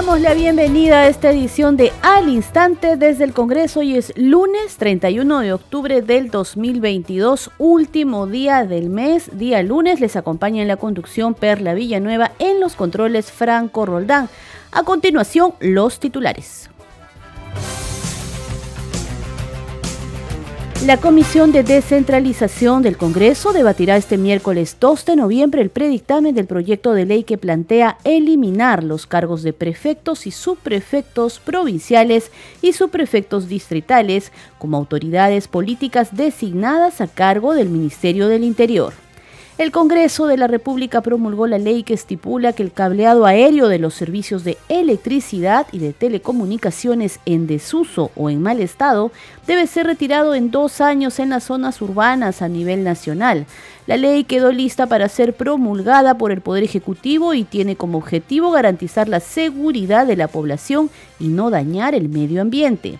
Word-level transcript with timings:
Damos 0.00 0.20
la 0.22 0.32
bienvenida 0.32 1.00
a 1.00 1.08
esta 1.08 1.30
edición 1.30 1.76
de 1.76 1.92
Al 2.00 2.30
Instante 2.30 2.96
desde 2.96 3.22
el 3.22 3.34
Congreso. 3.34 3.80
Hoy 3.80 3.96
es 3.96 4.14
lunes 4.16 4.78
31 4.78 5.40
de 5.40 5.52
octubre 5.52 6.00
del 6.00 6.30
2022, 6.30 7.50
último 7.58 8.26
día 8.26 8.64
del 8.64 8.88
mes, 8.88 9.28
día 9.36 9.62
lunes. 9.62 10.00
Les 10.00 10.16
acompaña 10.16 10.62
en 10.62 10.68
la 10.68 10.78
conducción 10.78 11.34
Perla 11.34 11.74
Villanueva, 11.74 12.32
en 12.38 12.60
los 12.60 12.76
controles 12.76 13.30
Franco 13.30 13.84
Roldán. 13.84 14.30
A 14.72 14.84
continuación, 14.84 15.52
los 15.60 16.00
titulares. 16.00 16.69
La 20.86 20.96
Comisión 20.96 21.52
de 21.52 21.62
Descentralización 21.62 22.80
del 22.80 22.96
Congreso 22.96 23.52
debatirá 23.52 23.98
este 23.98 24.16
miércoles 24.16 24.78
2 24.80 25.04
de 25.04 25.16
noviembre 25.16 25.60
el 25.60 25.68
predictamen 25.68 26.34
del 26.34 26.46
proyecto 26.46 26.94
de 26.94 27.04
ley 27.04 27.22
que 27.22 27.36
plantea 27.36 27.98
eliminar 28.02 28.82
los 28.82 29.06
cargos 29.06 29.42
de 29.42 29.52
prefectos 29.52 30.26
y 30.26 30.30
subprefectos 30.30 31.38
provinciales 31.38 32.32
y 32.62 32.72
subprefectos 32.72 33.46
distritales 33.46 34.32
como 34.58 34.78
autoridades 34.78 35.48
políticas 35.48 36.16
designadas 36.16 37.02
a 37.02 37.08
cargo 37.08 37.52
del 37.52 37.68
Ministerio 37.68 38.28
del 38.28 38.42
Interior. 38.42 38.94
El 39.60 39.72
Congreso 39.72 40.26
de 40.26 40.38
la 40.38 40.46
República 40.46 41.02
promulgó 41.02 41.46
la 41.46 41.58
ley 41.58 41.82
que 41.82 41.92
estipula 41.92 42.54
que 42.54 42.62
el 42.62 42.72
cableado 42.72 43.26
aéreo 43.26 43.68
de 43.68 43.78
los 43.78 43.92
servicios 43.92 44.42
de 44.42 44.56
electricidad 44.70 45.66
y 45.70 45.80
de 45.80 45.92
telecomunicaciones 45.92 47.20
en 47.26 47.46
desuso 47.46 48.10
o 48.16 48.30
en 48.30 48.40
mal 48.40 48.60
estado 48.60 49.12
debe 49.46 49.66
ser 49.66 49.86
retirado 49.86 50.34
en 50.34 50.50
dos 50.50 50.80
años 50.80 51.18
en 51.18 51.28
las 51.28 51.44
zonas 51.44 51.82
urbanas 51.82 52.40
a 52.40 52.48
nivel 52.48 52.84
nacional. 52.84 53.44
La 53.86 53.98
ley 53.98 54.24
quedó 54.24 54.50
lista 54.50 54.86
para 54.86 55.10
ser 55.10 55.34
promulgada 55.34 56.16
por 56.16 56.32
el 56.32 56.40
Poder 56.40 56.64
Ejecutivo 56.64 57.34
y 57.34 57.44
tiene 57.44 57.76
como 57.76 57.98
objetivo 57.98 58.52
garantizar 58.52 59.10
la 59.10 59.20
seguridad 59.20 60.06
de 60.06 60.16
la 60.16 60.28
población 60.28 60.88
y 61.18 61.28
no 61.28 61.50
dañar 61.50 61.94
el 61.94 62.08
medio 62.08 62.40
ambiente. 62.40 62.98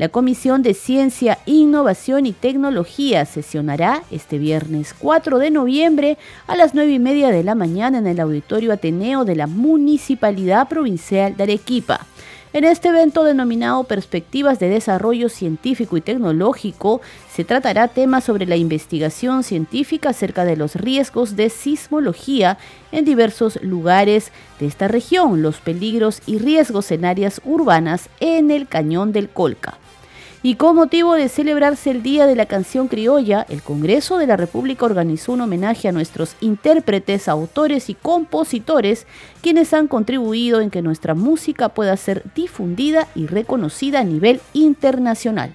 La 0.00 0.08
Comisión 0.08 0.62
de 0.62 0.72
Ciencia, 0.72 1.40
Innovación 1.44 2.24
y 2.24 2.32
Tecnología 2.32 3.26
sesionará 3.26 4.02
este 4.10 4.38
viernes 4.38 4.94
4 4.98 5.38
de 5.38 5.50
noviembre 5.50 6.16
a 6.46 6.56
las 6.56 6.72
9 6.72 6.90
y 6.90 6.98
media 6.98 7.28
de 7.28 7.44
la 7.44 7.54
mañana 7.54 7.98
en 7.98 8.06
el 8.06 8.18
Auditorio 8.18 8.72
Ateneo 8.72 9.26
de 9.26 9.36
la 9.36 9.46
Municipalidad 9.46 10.68
Provincial 10.68 11.36
de 11.36 11.42
Arequipa. 11.42 12.06
En 12.54 12.64
este 12.64 12.88
evento 12.88 13.24
denominado 13.24 13.84
Perspectivas 13.84 14.58
de 14.58 14.70
Desarrollo 14.70 15.28
Científico 15.28 15.98
y 15.98 16.00
Tecnológico, 16.00 17.02
se 17.30 17.44
tratará 17.44 17.86
temas 17.86 18.24
sobre 18.24 18.46
la 18.46 18.56
investigación 18.56 19.44
científica 19.44 20.08
acerca 20.08 20.46
de 20.46 20.56
los 20.56 20.76
riesgos 20.76 21.36
de 21.36 21.50
sismología 21.50 22.56
en 22.90 23.04
diversos 23.04 23.62
lugares 23.62 24.32
de 24.60 24.66
esta 24.66 24.88
región, 24.88 25.42
los 25.42 25.58
peligros 25.58 26.22
y 26.24 26.38
riesgos 26.38 26.90
en 26.90 27.04
áreas 27.04 27.42
urbanas 27.44 28.08
en 28.18 28.50
el 28.50 28.66
Cañón 28.66 29.12
del 29.12 29.28
Colca. 29.28 29.79
Y 30.42 30.54
con 30.54 30.74
motivo 30.76 31.16
de 31.16 31.28
celebrarse 31.28 31.90
el 31.90 32.02
Día 32.02 32.26
de 32.26 32.34
la 32.34 32.46
Canción 32.46 32.88
Criolla, 32.88 33.44
el 33.50 33.60
Congreso 33.60 34.16
de 34.16 34.26
la 34.26 34.38
República 34.38 34.86
organizó 34.86 35.32
un 35.32 35.42
homenaje 35.42 35.86
a 35.86 35.92
nuestros 35.92 36.34
intérpretes, 36.40 37.28
autores 37.28 37.90
y 37.90 37.94
compositores, 37.94 39.06
quienes 39.42 39.74
han 39.74 39.86
contribuido 39.86 40.62
en 40.62 40.70
que 40.70 40.80
nuestra 40.80 41.14
música 41.14 41.68
pueda 41.68 41.94
ser 41.98 42.24
difundida 42.34 43.06
y 43.14 43.26
reconocida 43.26 44.00
a 44.00 44.04
nivel 44.04 44.40
internacional. 44.54 45.54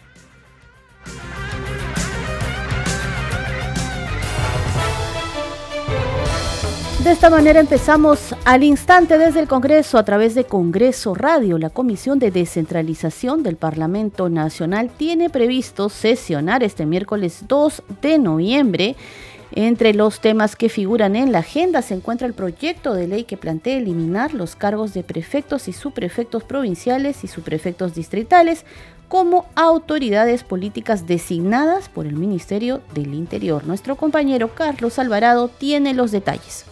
De 7.06 7.12
esta 7.12 7.30
manera 7.30 7.60
empezamos 7.60 8.34
al 8.46 8.64
instante 8.64 9.20
desde 9.20 9.40
el 9.40 9.48
Congreso 9.48 10.00
a 10.00 10.04
través 10.04 10.34
de 10.34 10.46
Congreso 10.46 11.14
Radio. 11.14 11.60
La 11.60 11.70
Comisión 11.70 12.18
de 12.18 12.32
Descentralización 12.32 13.44
del 13.44 13.58
Parlamento 13.58 14.28
Nacional 14.28 14.90
tiene 14.90 15.30
previsto 15.30 15.90
sesionar 15.90 16.64
este 16.64 16.88
miércoles 16.88 17.44
2 17.48 17.84
de 18.02 18.18
noviembre. 18.18 18.96
Entre 19.52 19.94
los 19.94 20.20
temas 20.20 20.56
que 20.56 20.68
figuran 20.68 21.16
en 21.16 21.32
la 21.32 21.40
agenda 21.40 21.84
se 21.84 21.94
encuentra 21.94 22.26
el 22.26 22.34
proyecto 22.34 22.96
de 22.96 23.08
ley 23.08 23.26
que 23.26 23.38
plantea 23.38 23.78
eliminar 23.78 24.34
los 24.34 24.56
cargos 24.56 24.96
de 24.96 25.04
prefectos 25.04 25.68
y 25.68 25.74
subprefectos 25.74 26.44
provinciales 26.44 27.24
y 27.24 27.28
subprefectos 27.28 27.94
distritales 27.94 28.66
como 29.10 29.46
autoridades 29.54 30.44
políticas 30.44 31.06
designadas 31.06 31.88
por 31.88 32.08
el 32.08 32.16
Ministerio 32.16 32.82
del 32.96 33.14
Interior. 33.14 33.64
Nuestro 33.68 33.96
compañero 33.96 34.56
Carlos 34.56 34.98
Alvarado 34.98 35.50
tiene 35.50 35.94
los 35.94 36.10
detalles. 36.12 36.66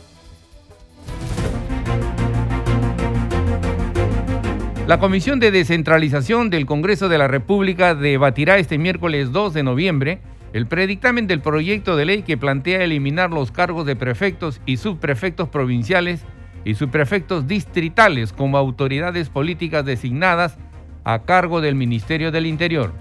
La 4.85 4.99
Comisión 4.99 5.39
de 5.39 5.49
Descentralización 5.49 6.49
del 6.49 6.65
Congreso 6.65 7.07
de 7.07 7.17
la 7.17 7.29
República 7.29 7.95
debatirá 7.95 8.57
este 8.57 8.77
miércoles 8.77 9.31
2 9.31 9.53
de 9.53 9.63
noviembre 9.63 10.19
el 10.51 10.67
predictamen 10.67 11.25
del 11.25 11.39
proyecto 11.39 11.95
de 11.95 12.03
ley 12.03 12.23
que 12.23 12.35
plantea 12.35 12.83
eliminar 12.83 13.31
los 13.31 13.53
cargos 13.53 13.85
de 13.85 13.95
prefectos 13.95 14.59
y 14.65 14.75
subprefectos 14.75 15.47
provinciales 15.47 16.25
y 16.65 16.75
subprefectos 16.75 17.47
distritales 17.47 18.33
como 18.33 18.57
autoridades 18.57 19.29
políticas 19.29 19.85
designadas 19.85 20.57
a 21.05 21.19
cargo 21.19 21.61
del 21.61 21.75
Ministerio 21.75 22.29
del 22.29 22.45
Interior. 22.45 22.91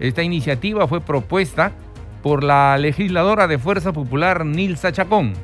Esta 0.00 0.24
iniciativa 0.24 0.88
fue 0.88 1.00
propuesta 1.00 1.70
por 2.20 2.42
la 2.42 2.76
legisladora 2.78 3.46
de 3.46 3.58
Fuerza 3.58 3.92
Popular 3.92 4.44
Nilsa 4.44 4.90
Chacón 4.90 5.34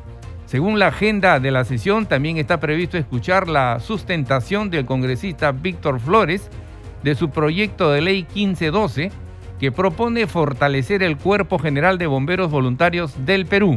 según 0.46 0.78
la 0.78 0.88
agenda 0.88 1.40
de 1.40 1.50
la 1.50 1.64
sesión, 1.64 2.06
también 2.06 2.36
está 2.36 2.60
previsto 2.60 2.98
escuchar 2.98 3.48
la 3.48 3.80
sustentación 3.80 4.70
del 4.70 4.84
congresista 4.84 5.52
Víctor 5.52 6.00
Flores 6.00 6.50
de 7.02 7.14
su 7.14 7.30
proyecto 7.30 7.90
de 7.90 8.02
ley 8.02 8.26
1512 8.34 9.10
que 9.58 9.72
propone 9.72 10.26
fortalecer 10.26 11.02
el 11.02 11.16
Cuerpo 11.16 11.58
General 11.58 11.96
de 11.96 12.06
Bomberos 12.06 12.50
Voluntarios 12.50 13.24
del 13.24 13.46
Perú. 13.46 13.76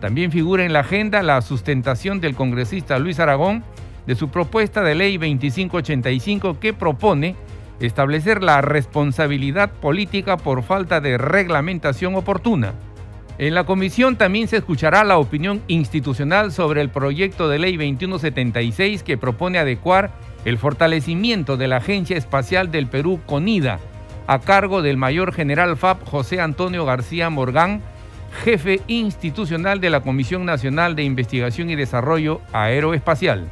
También 0.00 0.32
figura 0.32 0.64
en 0.64 0.72
la 0.72 0.80
agenda 0.80 1.22
la 1.22 1.40
sustentación 1.42 2.20
del 2.20 2.34
congresista 2.34 2.98
Luis 2.98 3.20
Aragón 3.20 3.62
de 4.06 4.14
su 4.14 4.28
propuesta 4.30 4.82
de 4.82 4.94
ley 4.94 5.16
2585 5.16 6.58
que 6.58 6.72
propone 6.72 7.36
establecer 7.80 8.42
la 8.42 8.60
responsabilidad 8.60 9.70
política 9.70 10.36
por 10.36 10.62
falta 10.62 11.00
de 11.00 11.18
reglamentación 11.18 12.14
oportuna. 12.14 12.72
En 13.38 13.54
la 13.54 13.64
comisión 13.64 14.16
también 14.16 14.46
se 14.46 14.58
escuchará 14.58 15.04
la 15.04 15.18
opinión 15.18 15.62
institucional 15.66 16.52
sobre 16.52 16.82
el 16.82 16.90
proyecto 16.90 17.48
de 17.48 17.58
ley 17.58 17.76
2176 17.76 19.02
que 19.02 19.16
propone 19.16 19.58
adecuar 19.58 20.12
el 20.44 20.58
fortalecimiento 20.58 21.56
de 21.56 21.66
la 21.66 21.78
Agencia 21.78 22.16
Espacial 22.16 22.70
del 22.70 22.88
Perú, 22.88 23.20
CONIDA, 23.24 23.80
a 24.26 24.38
cargo 24.40 24.82
del 24.82 24.98
mayor 24.98 25.32
general 25.32 25.76
FAP 25.76 26.04
José 26.04 26.40
Antonio 26.40 26.84
García 26.84 27.30
Morgán, 27.30 27.80
jefe 28.44 28.80
institucional 28.86 29.80
de 29.80 29.90
la 29.90 30.00
Comisión 30.00 30.44
Nacional 30.44 30.94
de 30.94 31.04
Investigación 31.04 31.70
y 31.70 31.76
Desarrollo 31.76 32.40
Aeroespacial. 32.52 33.48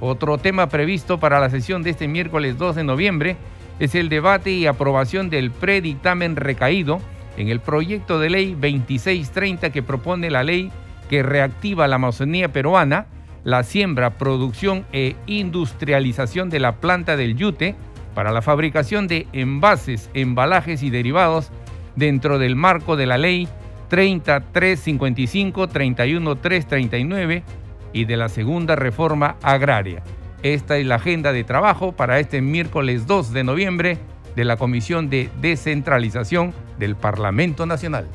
Otro 0.00 0.38
tema 0.38 0.68
previsto 0.68 1.18
para 1.18 1.40
la 1.40 1.50
sesión 1.50 1.82
de 1.82 1.90
este 1.90 2.08
miércoles 2.08 2.56
2 2.56 2.76
de 2.76 2.84
noviembre 2.84 3.36
es 3.78 3.94
el 3.94 4.08
debate 4.08 4.50
y 4.52 4.66
aprobación 4.66 5.28
del 5.28 5.50
predictamen 5.50 6.36
recaído 6.36 7.00
en 7.38 7.48
el 7.48 7.60
proyecto 7.60 8.18
de 8.18 8.30
ley 8.30 8.52
2630 8.52 9.70
que 9.70 9.82
propone 9.82 10.28
la 10.30 10.42
ley 10.42 10.70
que 11.08 11.22
reactiva 11.22 11.88
la 11.88 11.96
Amazonía 11.96 12.52
peruana, 12.52 13.06
la 13.44 13.62
siembra, 13.62 14.18
producción 14.18 14.84
e 14.92 15.14
industrialización 15.26 16.50
de 16.50 16.58
la 16.58 16.76
planta 16.76 17.16
del 17.16 17.36
yute 17.36 17.76
para 18.14 18.32
la 18.32 18.42
fabricación 18.42 19.06
de 19.06 19.28
envases, 19.32 20.10
embalajes 20.14 20.82
y 20.82 20.90
derivados 20.90 21.50
dentro 21.94 22.38
del 22.38 22.56
marco 22.56 22.96
de 22.96 23.06
la 23.06 23.16
ley 23.16 23.48
30355, 23.88 25.68
31339 25.68 27.44
y 27.92 28.04
de 28.04 28.16
la 28.16 28.28
segunda 28.28 28.74
reforma 28.76 29.36
agraria. 29.42 30.02
Esta 30.42 30.76
es 30.76 30.86
la 30.86 30.96
agenda 30.96 31.32
de 31.32 31.44
trabajo 31.44 31.92
para 31.92 32.18
este 32.18 32.42
miércoles 32.42 33.06
2 33.06 33.32
de 33.32 33.44
noviembre 33.44 33.98
de 34.38 34.44
la 34.44 34.56
Comisión 34.56 35.10
de 35.10 35.30
Descentralización 35.40 36.54
del 36.78 36.94
Parlamento 36.94 37.66
Nacional. 37.66 38.06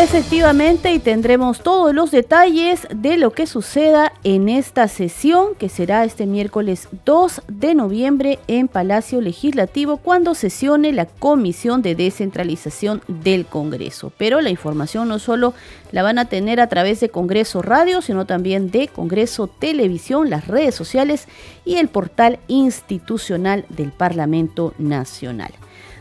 Efectivamente, 0.00 0.92
y 0.92 1.00
tendremos 1.00 1.60
todos 1.60 1.92
los 1.92 2.12
detalles 2.12 2.86
de 2.94 3.16
lo 3.16 3.32
que 3.32 3.48
suceda 3.48 4.12
en 4.22 4.48
esta 4.48 4.86
sesión, 4.86 5.56
que 5.56 5.68
será 5.68 6.04
este 6.04 6.24
miércoles 6.24 6.86
2 7.04 7.42
de 7.48 7.74
noviembre 7.74 8.38
en 8.46 8.68
Palacio 8.68 9.20
Legislativo, 9.20 9.96
cuando 9.96 10.36
sesione 10.36 10.92
la 10.92 11.06
Comisión 11.06 11.82
de 11.82 11.96
Descentralización 11.96 13.02
del 13.08 13.44
Congreso. 13.44 14.12
Pero 14.16 14.40
la 14.40 14.50
información 14.50 15.08
no 15.08 15.18
solo 15.18 15.52
la 15.90 16.04
van 16.04 16.20
a 16.20 16.26
tener 16.26 16.60
a 16.60 16.68
través 16.68 17.00
de 17.00 17.08
Congreso 17.08 17.60
Radio, 17.60 18.00
sino 18.00 18.24
también 18.24 18.70
de 18.70 18.86
Congreso 18.86 19.48
Televisión, 19.48 20.30
las 20.30 20.46
redes 20.46 20.76
sociales 20.76 21.26
y 21.64 21.74
el 21.78 21.88
portal 21.88 22.38
institucional 22.46 23.64
del 23.68 23.90
Parlamento 23.90 24.74
Nacional. 24.78 25.50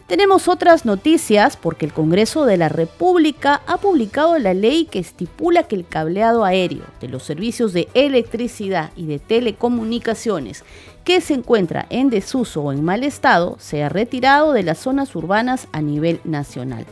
Tenemos 0.08 0.48
otras 0.48 0.86
noticias 0.86 1.58
porque 1.58 1.86
el 1.86 1.92
Congreso 1.92 2.46
de 2.46 2.56
la 2.56 2.70
República 2.70 3.62
ha 3.68 3.76
publicado 3.76 4.40
la 4.40 4.54
ley 4.54 4.86
que 4.86 5.00
estipula 5.00 5.64
que 5.64 5.76
el 5.76 5.86
cableado 5.86 6.46
aéreo 6.46 6.86
de 7.02 7.10
los 7.10 7.24
servicios 7.24 7.74
de 7.74 7.90
electricidad 7.94 8.92
y 8.96 9.06
de 9.06 9.20
telecomunicaciones 9.20 10.64
que 11.04 11.20
se 11.20 11.34
encuentra 11.34 11.88
en 11.90 12.10
desuso 12.10 12.62
o 12.62 12.72
en 12.72 12.86
mal 12.86 13.04
estado 13.04 13.58
sea 13.60 13.90
retirado 13.90 14.54
de 14.54 14.64
las 14.64 14.78
zonas 14.78 15.14
urbanas 15.14 15.68
a 15.74 15.82
nivel 15.82 16.22
nacional. 16.24 16.86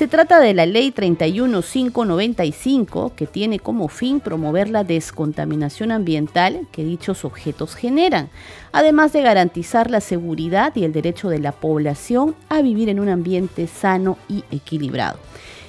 Se 0.00 0.08
trata 0.08 0.40
de 0.40 0.54
la 0.54 0.64
Ley 0.64 0.92
31595, 0.92 3.12
que 3.14 3.26
tiene 3.26 3.58
como 3.58 3.88
fin 3.88 4.20
promover 4.20 4.70
la 4.70 4.82
descontaminación 4.82 5.92
ambiental 5.92 6.66
que 6.72 6.84
dichos 6.84 7.26
objetos 7.26 7.74
generan, 7.74 8.30
además 8.72 9.12
de 9.12 9.20
garantizar 9.20 9.90
la 9.90 10.00
seguridad 10.00 10.74
y 10.74 10.84
el 10.84 10.94
derecho 10.94 11.28
de 11.28 11.38
la 11.38 11.52
población 11.52 12.34
a 12.48 12.62
vivir 12.62 12.88
en 12.88 12.98
un 12.98 13.10
ambiente 13.10 13.66
sano 13.66 14.16
y 14.26 14.42
equilibrado. 14.50 15.18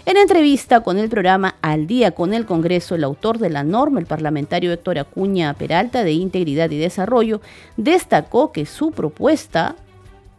En 0.06 0.16
entrevista 0.16 0.80
con 0.80 0.98
el 0.98 1.10
programa 1.10 1.56
Al 1.62 1.86
día 1.86 2.12
con 2.12 2.34
el 2.34 2.46
Congreso, 2.46 2.96
el 2.96 3.04
autor 3.04 3.38
de 3.38 3.50
la 3.50 3.66
norma, 3.66 4.00
el 4.00 4.06
parlamentario 4.06 4.72
Héctor 4.72 5.00
Acuña 5.00 5.54
Peralta 5.56 6.06
de 6.06 6.14
Integridad 6.14 6.72
y 6.72 6.78
Desarrollo, 6.78 7.42
destacó 7.76 8.54
que 8.54 8.66
su 8.66 8.92
propuesta 8.92 9.76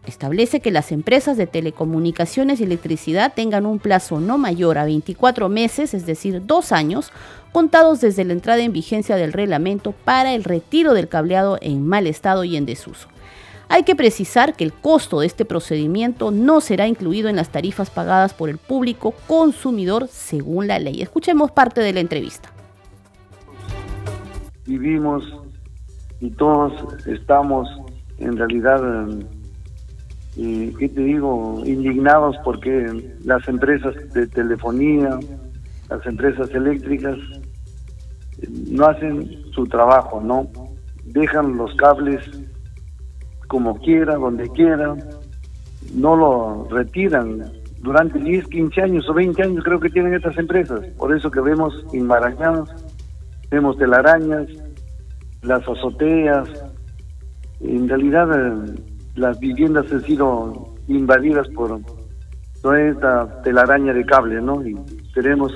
establece 0.06 0.60
que 0.60 0.70
las 0.70 0.93
empresas 0.93 1.37
de 1.37 1.46
telecomunicaciones 1.46 2.60
y 2.60 2.64
electricidad 2.64 3.32
tengan 3.34 3.66
un 3.66 3.78
plazo 3.78 4.20
no 4.20 4.38
mayor 4.38 4.78
a 4.78 4.84
24 4.84 5.49
meses, 5.49 5.94
es 5.94 6.06
decir, 6.06 6.44
dos 6.44 6.72
años, 6.72 7.12
contados 7.52 8.00
desde 8.00 8.25
la 8.25 8.32
entrada 8.32 8.62
en 8.62 8.72
vigencia 8.72 9.16
del 9.16 9.32
reglamento 9.32 9.93
para 9.93 10.34
el 10.34 10.44
retiro 10.44 10.94
del 10.94 11.08
cableado 11.08 11.58
en 11.60 11.87
mal 11.87 12.06
estado 12.06 12.44
y 12.44 12.56
en 12.56 12.66
desuso. 12.66 13.08
Hay 13.69 13.84
que 13.84 13.96
precisar 13.96 14.54
que 14.54 14.64
el 14.64 14.72
costo 14.72 15.20
de 15.20 15.26
este 15.26 15.44
procedimiento 15.44 16.31
no 16.31 16.60
será 16.60 16.87
incluido 16.87 17.31
en 17.31 17.37
las 17.37 17.50
tarifas 17.50 17.88
pagadas 17.88 18.34
por 18.34 18.50
el 18.50 18.58
público 18.58 19.14
consumidor 19.26 20.08
según 20.08 20.66
la 20.66 20.78
ley. 20.78 21.00
Escuchemos 21.00 21.50
parte 21.52 21.81
de 21.81 21.93
la 21.93 22.00
entrevista. 22.00 22.50
Vivimos 24.66 25.25
y 26.20 26.31
todos 26.31 26.72
estamos 27.06 27.69
en 28.19 28.37
realidad 28.37 28.81
y 30.37 30.69
¿qué 30.75 30.88
te 30.88 31.02
digo? 31.02 31.62
Indignados 31.64 32.37
porque 32.44 32.87
las 33.25 33.46
empresas 33.49 33.94
de 34.12 34.26
telefonía, 34.26 35.19
las 35.90 36.06
empresas 36.06 36.50
eléctricas 36.50 37.19
no 38.70 38.87
hacen 38.87 39.29
su 39.52 39.67
trabajo, 39.67 40.20
¿no? 40.20 40.49
Dejan 41.05 41.56
los 41.56 41.75
cables 41.76 42.25
como 43.46 43.79
quiera, 43.81 44.14
donde 44.14 44.49
quiera, 44.50 44.96
no 45.94 46.17
lo 46.17 46.69
retiran. 46.70 47.52
Durante 47.81 48.19
10, 48.19 48.46
15 48.46 48.81
años 48.81 49.08
o 49.11 49.14
20 49.14 49.43
años 49.43 49.64
creo 49.64 49.81
que 49.81 49.90
tienen 49.90 50.14
estas 50.14 50.38
empresas. 50.38 50.81
Por 50.96 51.14
eso 51.14 51.31
que 51.31 51.40
vemos 51.40 51.75
enmarañados, 51.93 52.70
vemos 53.50 53.76
telarañas, 53.76 54.46
las 55.43 55.69
azoteas. 55.69 56.49
En 57.61 57.88
realidad 57.88 58.29
eh, 58.34 58.92
las 59.14 59.38
viviendas 59.38 59.91
han 59.93 60.03
sido 60.03 60.75
invadidas 60.88 61.49
por 61.49 61.81
toda 62.62 62.81
esta 62.81 63.43
telaraña 63.43 63.93
de 63.93 64.05
cable, 64.05 64.41
¿no? 64.41 64.67
Y 64.67 64.75
queremos 65.14 65.53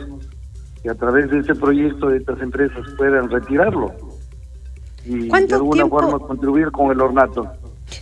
que 0.83 0.91
a 0.91 0.95
través 0.95 1.31
de 1.31 1.39
este 1.39 1.55
proyecto 1.55 2.11
estas 2.11 2.41
empresas 2.41 2.85
puedan 2.97 3.31
retirarlo 3.31 3.93
y 5.05 5.29
de 5.29 5.55
alguna 5.55 5.87
forma 5.87 6.19
contribuir 6.19 6.71
con 6.71 6.91
el 6.91 7.01
ornato. 7.01 7.49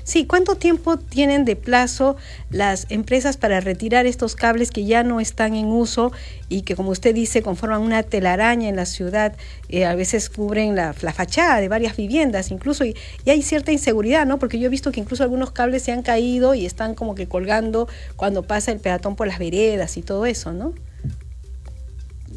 Sí, 0.03 0.27
¿cuánto 0.27 0.55
tiempo 0.55 0.97
tienen 0.99 1.45
de 1.45 1.57
plazo 1.57 2.17
las 2.51 2.91
empresas 2.91 3.37
para 3.37 3.61
retirar 3.61 4.07
estos 4.07 4.35
cables 4.35 4.71
que 4.71 4.85
ya 4.85 5.03
no 5.03 5.21
están 5.21 5.55
en 5.55 5.67
uso 5.67 6.13
y 6.49 6.63
que, 6.63 6.75
como 6.75 6.91
usted 6.91 7.15
dice, 7.15 7.43
conforman 7.43 7.83
una 7.83 8.03
telaraña 8.03 8.69
en 8.69 8.77
la 8.77 8.87
ciudad? 8.87 9.37
Eh, 9.69 9.85
a 9.85 9.95
veces 9.95 10.31
cubren 10.31 10.75
la, 10.75 10.93
fachada 10.93 11.61
de 11.61 11.69
varias 11.69 11.97
viviendas, 11.97 12.51
incluso, 12.51 12.85
y, 12.85 12.95
hay 13.27 13.43
cierta 13.43 13.73
inseguridad, 13.73 14.27
¿no? 14.27 14.39
Porque 14.39 14.59
yo 14.59 14.67
he 14.67 14.71
visto 14.71 14.91
que 14.91 15.01
incluso 15.01 15.23
algunos 15.23 15.51
cables 15.51 15.83
se 15.83 15.93
han 15.93 16.03
caído 16.03 16.55
y 16.55 16.67
están 16.67 16.95
como 16.95 17.15
que 17.15 17.29
colgando 17.29 17.89
cuando 18.17 18.43
pasa 18.43 18.73
el 18.73 18.81
peatón 18.81 19.17
por 19.17 19.27
las 19.27 19.39
veredas 19.39 19.97
y 19.97 20.03
todo 20.03 20.27
eso, 20.27 20.53
¿no? 20.53 20.73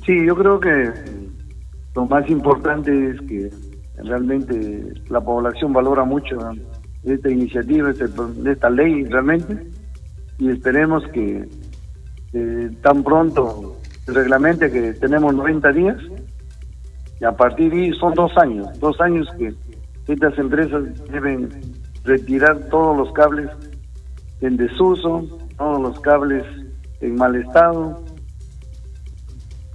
Sí, 0.05 0.25
yo 0.25 0.35
creo 0.35 0.59
que 0.59 0.89
lo 1.95 2.05
más 2.05 2.29
importante 2.29 3.11
es 3.11 3.21
que 3.21 3.51
realmente 3.97 4.93
la 5.09 5.19
población 5.19 5.73
valora 5.73 6.03
mucho 6.03 6.37
esta 7.13 7.29
iniciativa, 7.29 7.89
este, 7.89 8.05
de 8.07 8.51
esta 8.51 8.69
ley 8.69 9.03
realmente, 9.05 9.67
y 10.39 10.49
esperemos 10.49 11.03
que 11.13 11.47
tan 12.81 13.03
pronto 13.03 13.77
se 14.05 14.11
reglamente 14.13 14.69
que 14.71 14.93
tenemos 14.93 15.33
90 15.33 15.71
días, 15.71 15.97
y 17.19 17.25
a 17.25 17.31
partir 17.31 17.71
de 17.71 17.81
ahí 17.81 17.93
son 17.93 18.13
dos 18.13 18.31
años, 18.37 18.67
dos 18.79 18.99
años 19.01 19.27
que 19.37 19.53
estas 20.07 20.37
empresas 20.37 20.83
deben 21.09 21.49
retirar 22.03 22.69
todos 22.69 22.95
los 22.97 23.11
cables 23.13 23.49
en 24.41 24.55
desuso, 24.55 25.27
todos 25.57 25.81
los 25.81 25.99
cables 26.01 26.43
en 27.01 27.15
mal 27.15 27.35
estado, 27.35 28.03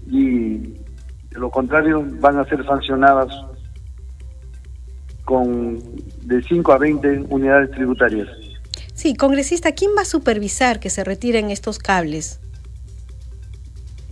y 0.07 0.59
de 0.59 1.39
lo 1.39 1.51
contrario 1.51 2.05
van 2.21 2.39
a 2.39 2.45
ser 2.45 2.65
sancionadas 2.65 3.29
con 5.25 5.79
de 6.23 6.43
5 6.43 6.73
a 6.73 6.79
20 6.79 7.27
unidades 7.29 7.71
tributarias. 7.73 8.29
Sí, 8.95 9.15
congresista, 9.17 9.73
¿quién 9.73 9.93
va 9.97 10.03
a 10.03 10.05
supervisar 10.05 10.79
que 10.79 10.91
se 10.91 11.03
retiren 11.05 11.51
estos 11.51 11.79
cables? 11.79 12.41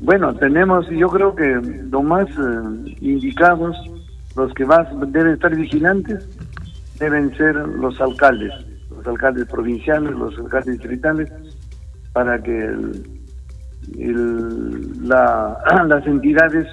Bueno, 0.01 0.35
tenemos, 0.35 0.89
yo 0.89 1.09
creo 1.09 1.35
que 1.35 1.61
lo 1.91 2.03
más 2.03 2.27
eh, 2.31 2.97
indicados, 3.01 3.77
los 4.35 4.53
que 4.55 4.65
más 4.65 4.89
deben 5.13 5.35
estar 5.35 5.55
vigilantes, 5.55 6.27
deben 6.99 7.37
ser 7.37 7.55
los 7.55 8.01
alcaldes, 8.01 8.53
los 8.91 9.07
alcaldes 9.07 9.47
provinciales, 9.47 10.11
los 10.13 10.37
alcaldes 10.39 10.79
distritales, 10.79 11.31
para 12.13 12.43
que 12.43 12.75
las 15.03 16.07
entidades 16.07 16.67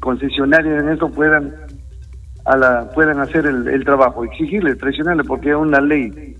concesionarias 0.00 0.82
en 0.82 0.90
eso 0.90 1.08
puedan 1.10 1.54
a 2.48 2.56
la, 2.56 2.88
puedan 2.90 3.20
hacer 3.20 3.44
el, 3.46 3.84
trabajo, 3.84 4.24
exigirle, 4.24 4.74
presionarle, 4.74 5.22
porque 5.22 5.50
es 5.50 5.56
una 5.56 5.80
ley. 5.80 6.36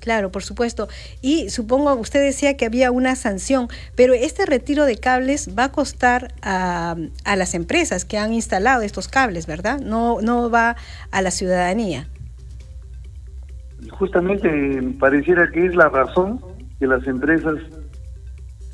Claro, 0.00 0.30
por 0.30 0.42
supuesto. 0.42 0.88
Y 1.20 1.50
supongo, 1.50 1.94
usted 1.94 2.22
decía 2.22 2.56
que 2.56 2.64
había 2.64 2.90
una 2.90 3.14
sanción, 3.14 3.68
pero 3.94 4.14
este 4.14 4.46
retiro 4.46 4.86
de 4.86 4.96
cables 4.96 5.54
va 5.58 5.64
a 5.64 5.72
costar 5.72 6.32
a, 6.42 6.96
a 7.24 7.36
las 7.36 7.54
empresas 7.54 8.06
que 8.06 8.16
han 8.16 8.32
instalado 8.32 8.82
estos 8.82 9.08
cables, 9.08 9.46
¿verdad? 9.46 9.80
No, 9.80 10.20
no 10.22 10.50
va 10.50 10.76
a 11.10 11.22
la 11.22 11.30
ciudadanía. 11.30 12.08
Justamente 13.90 14.82
pareciera 14.98 15.50
que 15.50 15.66
es 15.66 15.76
la 15.76 15.90
razón 15.90 16.40
que 16.78 16.86
las 16.86 17.06
empresas 17.06 17.56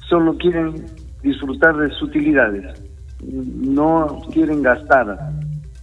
solo 0.09 0.37
quieren 0.39 0.87
disfrutar 1.23 1.77
de 1.77 1.89
sus 1.91 2.03
utilidades 2.03 2.90
no 3.23 4.23
quieren 4.33 4.63
gastar, 4.63 5.33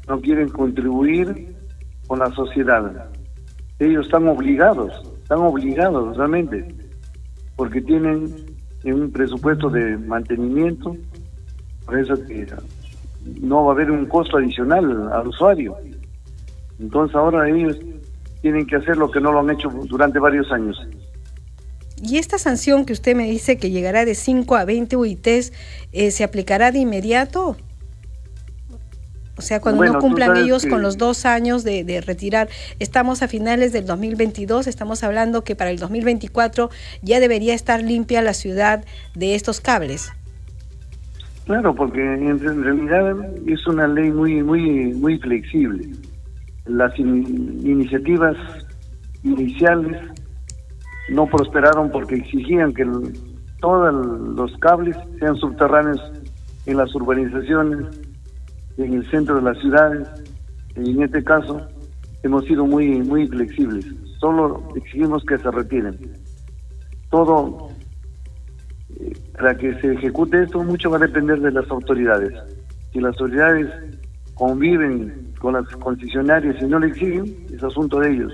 no 0.07 0.21
quieren 0.21 0.49
contribuir 0.49 1.55
con 2.07 2.19
la 2.19 2.31
sociedad. 2.31 3.09
Ellos 3.79 4.05
están 4.05 4.27
obligados, 4.27 4.91
están 5.21 5.39
obligados 5.39 6.17
realmente, 6.17 6.67
porque 7.55 7.81
tienen 7.81 8.33
un 8.85 9.11
presupuesto 9.11 9.69
de 9.69 9.97
mantenimiento, 9.97 10.95
por 11.85 11.99
eso 11.99 12.15
que 12.25 12.47
no 13.41 13.65
va 13.65 13.71
a 13.71 13.75
haber 13.75 13.91
un 13.91 14.05
costo 14.05 14.37
adicional 14.37 15.11
al 15.11 15.27
usuario. 15.27 15.75
Entonces 16.79 17.15
ahora 17.15 17.49
ellos 17.49 17.77
tienen 18.41 18.65
que 18.65 18.77
hacer 18.77 18.97
lo 18.97 19.09
que 19.11 19.19
no 19.19 19.31
lo 19.31 19.39
han 19.39 19.49
hecho 19.49 19.69
durante 19.69 20.19
varios 20.19 20.51
años. 20.51 20.77
¿Y 22.01 22.17
esta 22.17 22.37
sanción 22.37 22.85
que 22.85 22.93
usted 22.93 23.15
me 23.15 23.29
dice 23.29 23.57
que 23.57 23.71
llegará 23.71 24.05
de 24.05 24.13
5 24.13 24.55
a 24.55 24.65
20 24.65 24.95
UITs, 24.95 25.51
eh, 25.91 26.11
se 26.11 26.23
aplicará 26.23 26.71
de 26.71 26.79
inmediato? 26.79 27.57
O 29.37 29.41
sea, 29.41 29.61
cuando 29.61 29.85
no 29.85 29.99
cumplan 29.99 30.35
ellos 30.35 30.65
con 30.65 30.81
los 30.81 30.97
dos 30.97 31.25
años 31.25 31.63
de, 31.63 32.01
retirar, 32.05 32.49
estamos 32.79 33.21
a 33.21 33.27
finales 33.27 33.71
del 33.71 33.85
2022, 33.85 34.65
estamos 34.65 35.03
hablando 35.03 35.43
que 35.43 35.55
para 35.55 35.69
el 35.69 35.77
2024 35.77 36.71
ya 37.03 37.19
debería 37.19 37.53
estar 37.53 37.83
limpia 37.83 38.23
la 38.23 38.33
ciudad 38.33 38.83
de 39.13 39.35
estos 39.35 39.61
cables. 39.61 40.11
Claro, 41.45 41.75
porque 41.75 42.01
en 42.01 42.39
realidad 42.63 43.15
es 43.47 43.65
una 43.67 43.87
ley 43.87 44.11
muy 44.11 44.41
muy 44.43 44.93
muy 44.95 45.19
flexible. 45.19 45.87
Las 46.65 46.97
iniciativas 46.97 48.35
iniciales 49.23 49.97
no 51.09 51.25
prosperaron 51.27 51.89
porque 51.91 52.15
exigían 52.15 52.73
que 52.73 52.85
todos 53.59 53.93
los 54.35 54.55
cables 54.57 54.95
sean 55.19 55.35
subterráneos 55.37 56.01
en 56.65 56.77
las 56.77 56.93
urbanizaciones, 56.93 57.85
en 58.77 58.93
el 58.93 59.09
centro 59.09 59.35
de 59.35 59.41
las 59.41 59.57
ciudades. 59.59 60.07
Y 60.75 60.91
en 60.91 61.03
este 61.03 61.23
caso 61.23 61.61
hemos 62.23 62.45
sido 62.45 62.65
muy, 62.65 63.01
muy 63.01 63.27
flexibles. 63.27 63.85
Solo 64.19 64.69
exigimos 64.75 65.23
que 65.25 65.37
se 65.37 65.49
retiren. 65.49 65.97
Todo, 67.09 67.69
eh, 68.99 69.13
para 69.33 69.55
que 69.55 69.79
se 69.79 69.93
ejecute 69.93 70.43
esto, 70.43 70.63
mucho 70.63 70.89
va 70.89 70.97
a 70.97 71.01
depender 71.01 71.39
de 71.39 71.51
las 71.51 71.69
autoridades. 71.71 72.33
Si 72.91 72.99
las 72.99 73.13
autoridades 73.19 73.67
conviven 74.35 75.33
con 75.39 75.53
las 75.53 75.67
concesionarias 75.77 76.61
y 76.61 76.65
no 76.65 76.79
le 76.79 76.87
exigen, 76.87 77.25
es 77.51 77.63
asunto 77.63 77.99
de 77.99 78.11
ellos. 78.11 78.33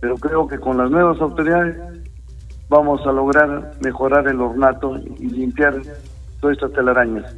Pero 0.00 0.16
creo 0.16 0.46
que 0.46 0.58
con 0.58 0.78
las 0.78 0.90
nuevas 0.90 1.20
autoridades 1.20 1.76
vamos 2.68 3.04
a 3.06 3.12
lograr 3.12 3.72
mejorar 3.80 4.28
el 4.28 4.40
ornato 4.40 4.96
y 4.96 5.28
limpiar 5.30 5.74
todas 6.40 6.56
estas 6.56 6.72
telarañas. 6.72 7.34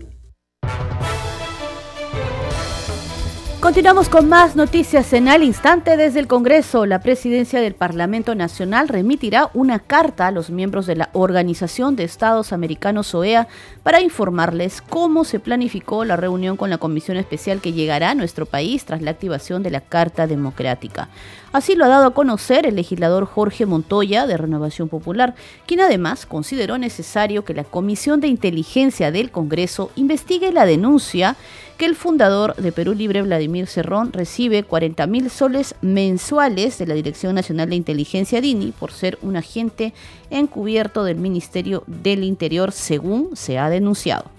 Continuamos 3.71 4.09
con 4.09 4.29
más 4.29 4.57
noticias 4.57 5.13
en 5.13 5.29
al 5.29 5.45
instante 5.45 5.97
desde 5.97 6.19
el 6.19 6.27
Congreso. 6.27 6.87
La 6.87 6.99
presidencia 6.99 7.61
del 7.61 7.77
Parlamento 7.77 8.35
Nacional 8.35 8.89
remitirá 8.89 9.49
una 9.55 9.79
carta 9.79 10.27
a 10.27 10.33
los 10.33 10.51
miembros 10.51 10.87
de 10.87 10.97
la 10.97 11.09
Organización 11.13 11.95
de 11.95 12.03
Estados 12.03 12.53
Americanos 12.53 13.15
OEA 13.15 13.47
para 13.85 14.01
informarles 14.01 14.83
cómo 14.83 15.23
se 15.23 15.39
planificó 15.39 16.05
la 16.05 16.17
reunión 16.17 16.57
con 16.57 16.69
la 16.69 16.79
comisión 16.79 17.17
especial 17.17 17.61
que 17.61 17.73
llegará 17.73 18.11
a 18.11 18.15
nuestro 18.17 18.45
país 18.45 18.85
tras 18.87 19.03
la 19.03 19.13
activación 19.13 19.63
de 19.63 19.71
la 19.71 19.83
Carta 19.83 20.27
Democrática. 20.27 21.09
Así 21.53 21.77
lo 21.77 21.85
ha 21.85 21.89
dado 21.89 22.07
a 22.07 22.15
conocer 22.15 22.67
el 22.67 22.75
legislador 22.75 23.25
Jorge 23.25 23.67
Montoya 23.67 24.27
de 24.27 24.37
Renovación 24.37 24.89
Popular, 24.89 25.37
quien 25.67 25.81
además 25.81 26.27
consideró 26.27 26.77
necesario 26.77 27.45
que 27.45 27.55
la 27.55 27.65
Comisión 27.65 28.21
de 28.21 28.27
Inteligencia 28.27 29.13
del 29.13 29.31
Congreso 29.31 29.93
investigue 29.95 30.51
la 30.51 30.67
denuncia 30.67 31.37
que 31.81 31.87
el 31.87 31.97
fundador 31.97 32.55
de 32.57 32.73
Perú 32.73 32.93
Libre, 32.93 33.23
Vladimir 33.23 33.67
Cerrón, 33.67 34.13
recibe 34.13 34.65
40 34.65 35.07
mil 35.07 35.31
soles 35.31 35.75
mensuales 35.81 36.77
de 36.77 36.87
la 36.87 36.93
Dirección 36.93 37.35
Nacional 37.35 37.71
de 37.71 37.77
Inteligencia 37.77 38.43
DINI 38.43 38.73
por 38.73 38.93
ser 38.93 39.19
un 39.23 39.39
agente 39.39 39.95
encubierto 40.29 41.05
del 41.05 41.17
Ministerio 41.17 41.83
del 41.87 42.23
Interior, 42.23 42.73
según 42.73 43.35
se 43.35 43.59
ha 43.59 43.71
denunciado 43.71 44.31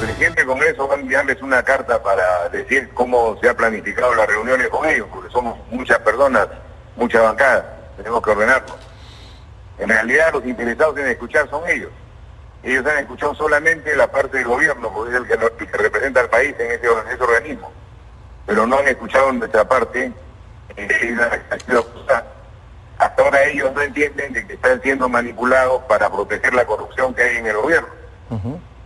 presidente 0.00 0.40
del 0.40 0.46
Congreso 0.46 0.88
va 0.88 0.94
a 0.94 0.98
enviarles 0.98 1.42
una 1.42 1.62
carta 1.62 2.02
para 2.02 2.48
decir 2.48 2.88
cómo 2.94 3.36
se 3.42 3.50
ha 3.50 3.54
planificado 3.54 4.14
las 4.14 4.26
reuniones 4.28 4.70
con 4.70 4.88
ellos, 4.88 5.08
porque 5.12 5.30
somos 5.30 5.58
muchas 5.70 5.98
personas, 5.98 6.48
muchas 6.96 7.22
bancadas, 7.22 7.66
tenemos 7.98 8.22
que 8.22 8.30
ordenarlo. 8.30 8.76
En 9.78 9.90
realidad 9.90 10.32
los 10.32 10.46
interesados 10.46 10.96
en 10.96 11.08
escuchar 11.08 11.50
son 11.50 11.68
ellos. 11.68 11.90
Ellos 12.62 12.86
han 12.86 12.98
escuchado 12.98 13.34
solamente 13.34 13.96
la 13.96 14.10
parte 14.10 14.38
del 14.38 14.46
gobierno, 14.46 14.92
porque 14.92 15.12
es 15.12 15.16
el 15.16 15.26
que, 15.26 15.76
representa 15.78 16.20
al 16.20 16.28
país 16.28 16.54
en 16.58 16.72
ese, 16.72 16.88
organismo. 16.88 17.72
Pero 18.46 18.66
no 18.66 18.78
han 18.78 18.88
escuchado 18.88 19.32
nuestra 19.32 19.66
parte, 19.66 20.12
eh, 20.76 21.16
hasta 22.98 23.22
ahora 23.22 23.44
ellos 23.44 23.72
no 23.74 23.80
entienden 23.80 24.32
de 24.34 24.46
que 24.46 24.54
están 24.54 24.80
siendo 24.82 25.08
manipulados 25.08 25.82
para 25.84 26.10
proteger 26.10 26.52
la 26.52 26.66
corrupción 26.66 27.14
que 27.14 27.22
hay 27.22 27.36
en 27.38 27.46
el 27.46 27.56
gobierno. 27.56 27.88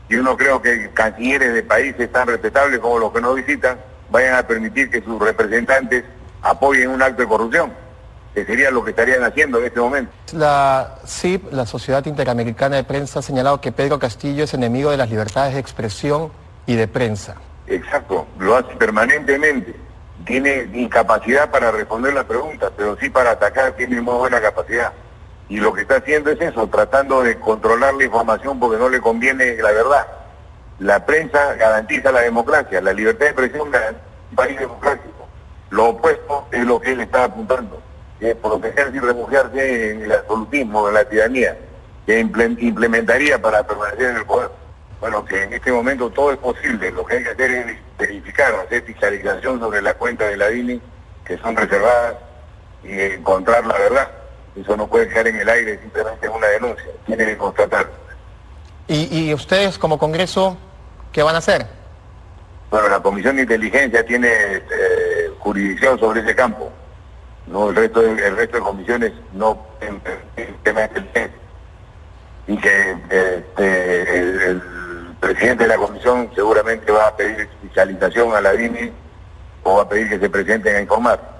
Yo 0.09 0.23
no 0.23 0.37
creo 0.37 0.63
que 0.63 0.91
cancilleres 0.91 1.55
de 1.55 1.63
países 1.63 2.13
tan 2.13 2.29
respetables 2.29 2.79
como 2.79 2.99
los 2.99 3.13
que 3.13 3.21
nos 3.21 3.35
visitan 3.35 3.79
vayan 4.11 4.37
a 4.37 4.47
permitir 4.47 4.91
que 4.91 5.03
sus 5.03 5.21
representantes 5.21 6.05
apoyen 6.43 6.91
un 6.91 7.03
acto 7.03 7.23
de 7.23 7.29
corrupción, 7.29 7.73
que 8.35 8.45
sería 8.45 8.71
lo 8.71 8.85
que 8.85 8.91
estarían 8.91 9.23
haciendo 9.23 9.59
en 9.59 9.67
este 9.67 9.81
momento. 9.81 10.13
La 10.33 10.99
CIP, 11.07 11.53
la 11.53 11.67
Sociedad 11.67 12.05
Interamericana 12.05 12.77
de 12.77 12.85
Prensa, 12.85 13.21
ha 13.21 13.23
señalado 13.23 13.61
que 13.61 13.73
Pedro 13.73 13.99
Castillo 13.99 14.45
es 14.45 14.55
enemigo 14.55 14.91
de 14.91 14.97
las 14.97 15.09
libertades 15.09 15.55
de 15.55 15.61
expresión 15.61 16.31
y 16.67 16.75
de 16.75 16.89
prensa. 16.89 17.37
Exacto, 17.67 18.27
lo 18.39 18.57
hace 18.57 18.75
permanentemente. 18.77 19.75
Tiene 20.27 20.69
incapacidad 20.75 21.51
para 21.51 21.71
responder 21.71 22.15
las 22.15 22.25
preguntas, 22.25 22.73
pero 22.77 22.97
sí 22.99 23.09
para 23.09 23.33
atacar 23.33 23.73
tiene 23.73 24.01
muy 24.01 24.15
buena 24.15 24.41
capacidad 24.41 24.93
y 25.49 25.59
lo 25.59 25.73
que 25.73 25.83
está 25.83 25.97
haciendo 25.97 26.31
es 26.31 26.41
eso, 26.41 26.67
tratando 26.69 27.23
de 27.23 27.39
controlar 27.39 27.95
la 27.95 28.05
información 28.05 28.59
porque 28.59 28.79
no 28.79 28.89
le 28.89 29.01
conviene 29.01 29.57
la 29.57 29.73
verdad. 29.73 30.07
La 30.79 31.05
prensa 31.05 31.55
garantiza 31.55 32.11
la 32.11 32.23
democracia, 32.23 32.81
la 32.81 32.93
libertad 32.93 33.27
de 33.27 33.31
expresión 33.33 33.71
garantiza 33.71 34.07
un 34.31 34.37
país 34.37 34.59
democrático. 34.59 35.29
Lo 35.71 35.89
opuesto 35.91 36.49
es 36.51 36.65
lo 36.65 36.81
que 36.81 36.93
él 36.93 37.01
está 37.01 37.25
apuntando, 37.25 37.81
es 38.21 38.35
protegerse 38.37 38.97
y 38.97 39.01
refugiarse 39.01 39.91
en 39.91 40.03
el 40.03 40.13
absolutismo, 40.13 40.89
en 40.89 40.95
la 40.95 41.05
tiranía, 41.09 41.57
que 42.07 42.21
implementaría 42.21 43.41
para 43.41 43.67
permanecer 43.67 44.11
en 44.11 44.17
el 44.17 44.25
poder. 44.25 44.51
Bueno, 45.01 45.25
que 45.25 45.43
en 45.43 45.53
este 45.53 45.71
momento 45.71 46.11
todo 46.11 46.33
es 46.33 46.39
posible, 46.39 46.91
lo 46.91 47.05
que 47.05 47.17
hay 47.17 47.25
que 47.25 47.31
hacer 47.31 47.51
es 47.51 47.79
verificar, 47.99 48.55
hacer 48.55 48.83
fiscalización 48.85 49.61
sobre 49.61 49.83
las 49.83 49.95
cuentas 49.95 50.31
de 50.31 50.37
la 50.37 50.49
DINI 50.49 50.81
que 51.25 51.39
son 51.39 51.57
reservadas 51.57 52.17
y 52.83 53.01
encontrar 53.01 53.67
la 53.67 53.79
verdad. 53.79 54.11
Eso 54.57 54.77
no 54.77 54.87
puede 54.87 55.09
quedar 55.09 55.29
en 55.29 55.37
el 55.37 55.49
aire, 55.49 55.79
simplemente 55.81 56.29
una 56.29 56.47
denuncia, 56.47 56.87
tiene 57.07 57.27
que 57.27 57.37
constatar. 57.37 57.91
¿Y, 58.87 59.33
ustedes 59.33 59.79
como 59.79 59.99
Congreso 59.99 60.57
qué 61.11 61.23
van 61.23 61.35
a 61.35 61.39
hacer? 61.39 61.67
Bueno, 62.71 62.89
la 62.89 63.01
Comisión 63.01 63.37
de 63.37 63.43
Inteligencia 63.43 64.05
tiene 64.05 64.29
este, 64.29 65.31
jurisdicción 65.39 65.99
sobre 65.99 66.21
ese 66.21 66.35
campo. 66.35 66.71
No, 67.47 67.71
el 67.71 67.77
resto 67.77 68.01
de, 68.01 68.27
el 68.27 68.37
resto 68.37 68.57
de 68.57 68.63
comisiones 68.63 69.13
no 69.33 69.67
de 69.81 69.89
inteligencia. 69.89 71.31
Y 72.47 72.57
que 72.59 72.91
este, 73.11 74.51
el, 74.51 74.63
presidente 75.21 75.65
de 75.65 75.69
la 75.69 75.77
comisión 75.77 76.31
seguramente 76.35 76.93
va 76.93 77.09
a 77.09 77.17
pedir 77.17 77.49
fiscalización 77.63 78.35
a 78.35 78.43
la 78.43 78.53
DINI 78.53 78.93
o 79.63 79.77
va 79.77 79.83
a 79.83 79.89
pedir 79.89 80.11
que 80.11 80.19
se 80.19 80.29
presenten 80.29 80.77
a 80.77 80.81
informar. 80.81 81.35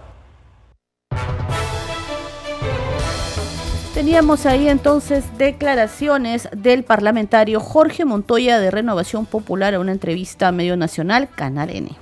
Teníamos 3.93 4.45
ahí 4.47 4.69
entonces 4.69 5.39
declaraciones 5.39 6.49
del 6.51 6.83
parlamentario 6.83 7.61
Jorge 7.61 8.05
Montoya 8.05 8.59
de 8.59 8.71
Renovación 8.71 9.25
Popular 9.25 9.75
a 9.75 9.81
una 9.81 9.93
entrevista 9.93 10.49
a 10.49 10.53
Medio 10.53 10.77
Nacional, 10.77 11.29
Canal 11.37 11.71
N. 11.71 11.97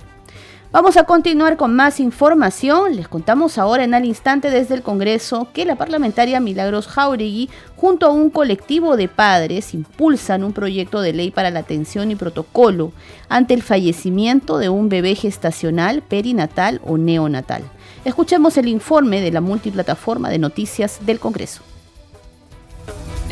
Vamos 0.72 0.96
a 0.96 1.04
continuar 1.04 1.58
con 1.58 1.76
más 1.76 2.00
información. 2.00 2.96
Les 2.96 3.06
contamos 3.06 3.58
ahora 3.58 3.84
en 3.84 3.92
al 3.92 4.06
instante 4.06 4.48
desde 4.48 4.74
el 4.74 4.82
Congreso 4.82 5.48
que 5.52 5.66
la 5.66 5.76
parlamentaria 5.76 6.40
Milagros 6.40 6.86
Jauregui, 6.86 7.50
junto 7.76 8.06
a 8.06 8.10
un 8.10 8.30
colectivo 8.30 8.96
de 8.96 9.06
padres, 9.06 9.74
impulsan 9.74 10.42
un 10.42 10.54
proyecto 10.54 11.02
de 11.02 11.12
ley 11.12 11.30
para 11.30 11.50
la 11.50 11.60
atención 11.60 12.10
y 12.10 12.16
protocolo 12.16 12.92
ante 13.28 13.52
el 13.52 13.62
fallecimiento 13.62 14.56
de 14.56 14.70
un 14.70 14.88
bebé 14.88 15.14
gestacional, 15.14 16.00
perinatal 16.00 16.80
o 16.86 16.96
neonatal. 16.96 17.64
Escuchemos 18.06 18.56
el 18.56 18.68
informe 18.68 19.20
de 19.20 19.30
la 19.30 19.42
multiplataforma 19.42 20.30
de 20.30 20.38
noticias 20.38 21.04
del 21.04 21.20
Congreso. 21.20 21.60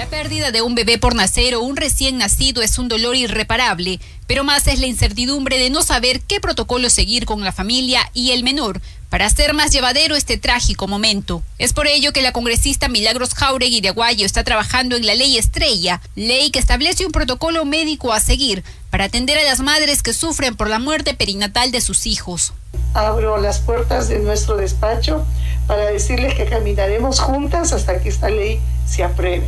La 0.01 0.07
pérdida 0.07 0.51
de 0.51 0.63
un 0.63 0.75
bebé 0.75 0.97
por 0.97 1.15
nacer 1.15 1.55
o 1.55 1.61
un 1.61 1.77
recién 1.77 2.17
nacido 2.17 2.63
es 2.63 2.79
un 2.79 2.89
dolor 2.89 3.17
irreparable, 3.17 4.01
pero 4.27 4.45
más 4.45 4.67
es 4.67 4.81
la 4.81 4.87
incertidumbre 4.87 5.59
de 5.59 5.69
no 5.69 5.83
saber 5.83 6.23
qué 6.23 6.41
protocolo 6.41 6.89
seguir 6.89 7.27
con 7.27 7.45
la 7.45 7.53
familia 7.53 8.11
y 8.15 8.31
el 8.31 8.43
menor 8.43 8.81
para 9.11 9.27
hacer 9.27 9.53
más 9.53 9.73
llevadero 9.73 10.17
este 10.17 10.39
trágico 10.39 10.89
momento. 10.89 11.43
Es 11.59 11.75
por 11.75 11.87
ello 11.87 12.15
que 12.15 12.23
la 12.23 12.33
congresista 12.33 12.89
Milagros 12.89 13.35
Jauregui 13.35 13.83
de 13.83 13.91
Aguayo 13.91 14.25
está 14.25 14.43
trabajando 14.43 14.97
en 14.97 15.05
la 15.05 15.15
ley 15.15 15.37
Estrella, 15.37 16.01
ley 16.15 16.51
que 16.51 16.61
establece 16.61 17.05
un 17.05 17.13
protocolo 17.13 17.67
médico 17.67 18.15
a 18.15 18.21
seguir 18.21 18.65
para 18.89 19.05
atender 19.05 19.37
a 19.37 19.45
las 19.45 19.61
madres 19.61 20.03
que 20.03 20.15
sufren 20.15 20.57
por 20.57 20.71
la 20.71 20.79
muerte 20.79 21.13
perinatal 21.13 21.73
de 21.73 21.83
sus 21.83 22.07
hijos. 22.07 22.55
Abro 22.95 23.37
las 23.37 23.59
puertas 23.59 24.09
de 24.09 24.21
nuestro 24.21 24.57
despacho 24.57 25.27
para 25.67 25.91
decirles 25.91 26.33
que 26.37 26.47
caminaremos 26.47 27.21
juntas 27.21 27.75
hasta 27.75 28.01
que 28.01 28.09
esta 28.09 28.31
ley 28.31 28.61
se 28.87 29.05
apruebe 29.05 29.47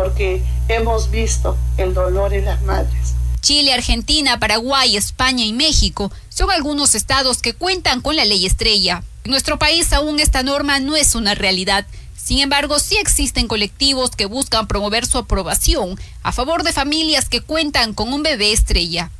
porque 0.00 0.42
hemos 0.68 1.10
visto 1.10 1.58
el 1.76 1.92
dolor 1.92 2.32
en 2.32 2.46
las 2.46 2.62
madres. 2.62 3.12
Chile, 3.42 3.74
Argentina, 3.74 4.38
Paraguay, 4.38 4.96
España 4.96 5.44
y 5.44 5.52
México 5.52 6.10
son 6.30 6.50
algunos 6.50 6.94
estados 6.94 7.42
que 7.42 7.52
cuentan 7.52 8.00
con 8.00 8.16
la 8.16 8.24
ley 8.24 8.46
estrella. 8.46 9.02
En 9.24 9.30
nuestro 9.30 9.58
país 9.58 9.92
aún 9.92 10.18
esta 10.18 10.42
norma 10.42 10.80
no 10.80 10.96
es 10.96 11.14
una 11.14 11.34
realidad. 11.34 11.86
Sin 12.16 12.38
embargo, 12.38 12.78
sí 12.78 12.96
existen 12.96 13.46
colectivos 13.46 14.12
que 14.12 14.24
buscan 14.24 14.66
promover 14.66 15.04
su 15.04 15.18
aprobación 15.18 16.00
a 16.22 16.32
favor 16.32 16.62
de 16.62 16.72
familias 16.72 17.28
que 17.28 17.42
cuentan 17.42 17.92
con 17.92 18.10
un 18.10 18.22
bebé 18.22 18.52
estrella. 18.52 19.10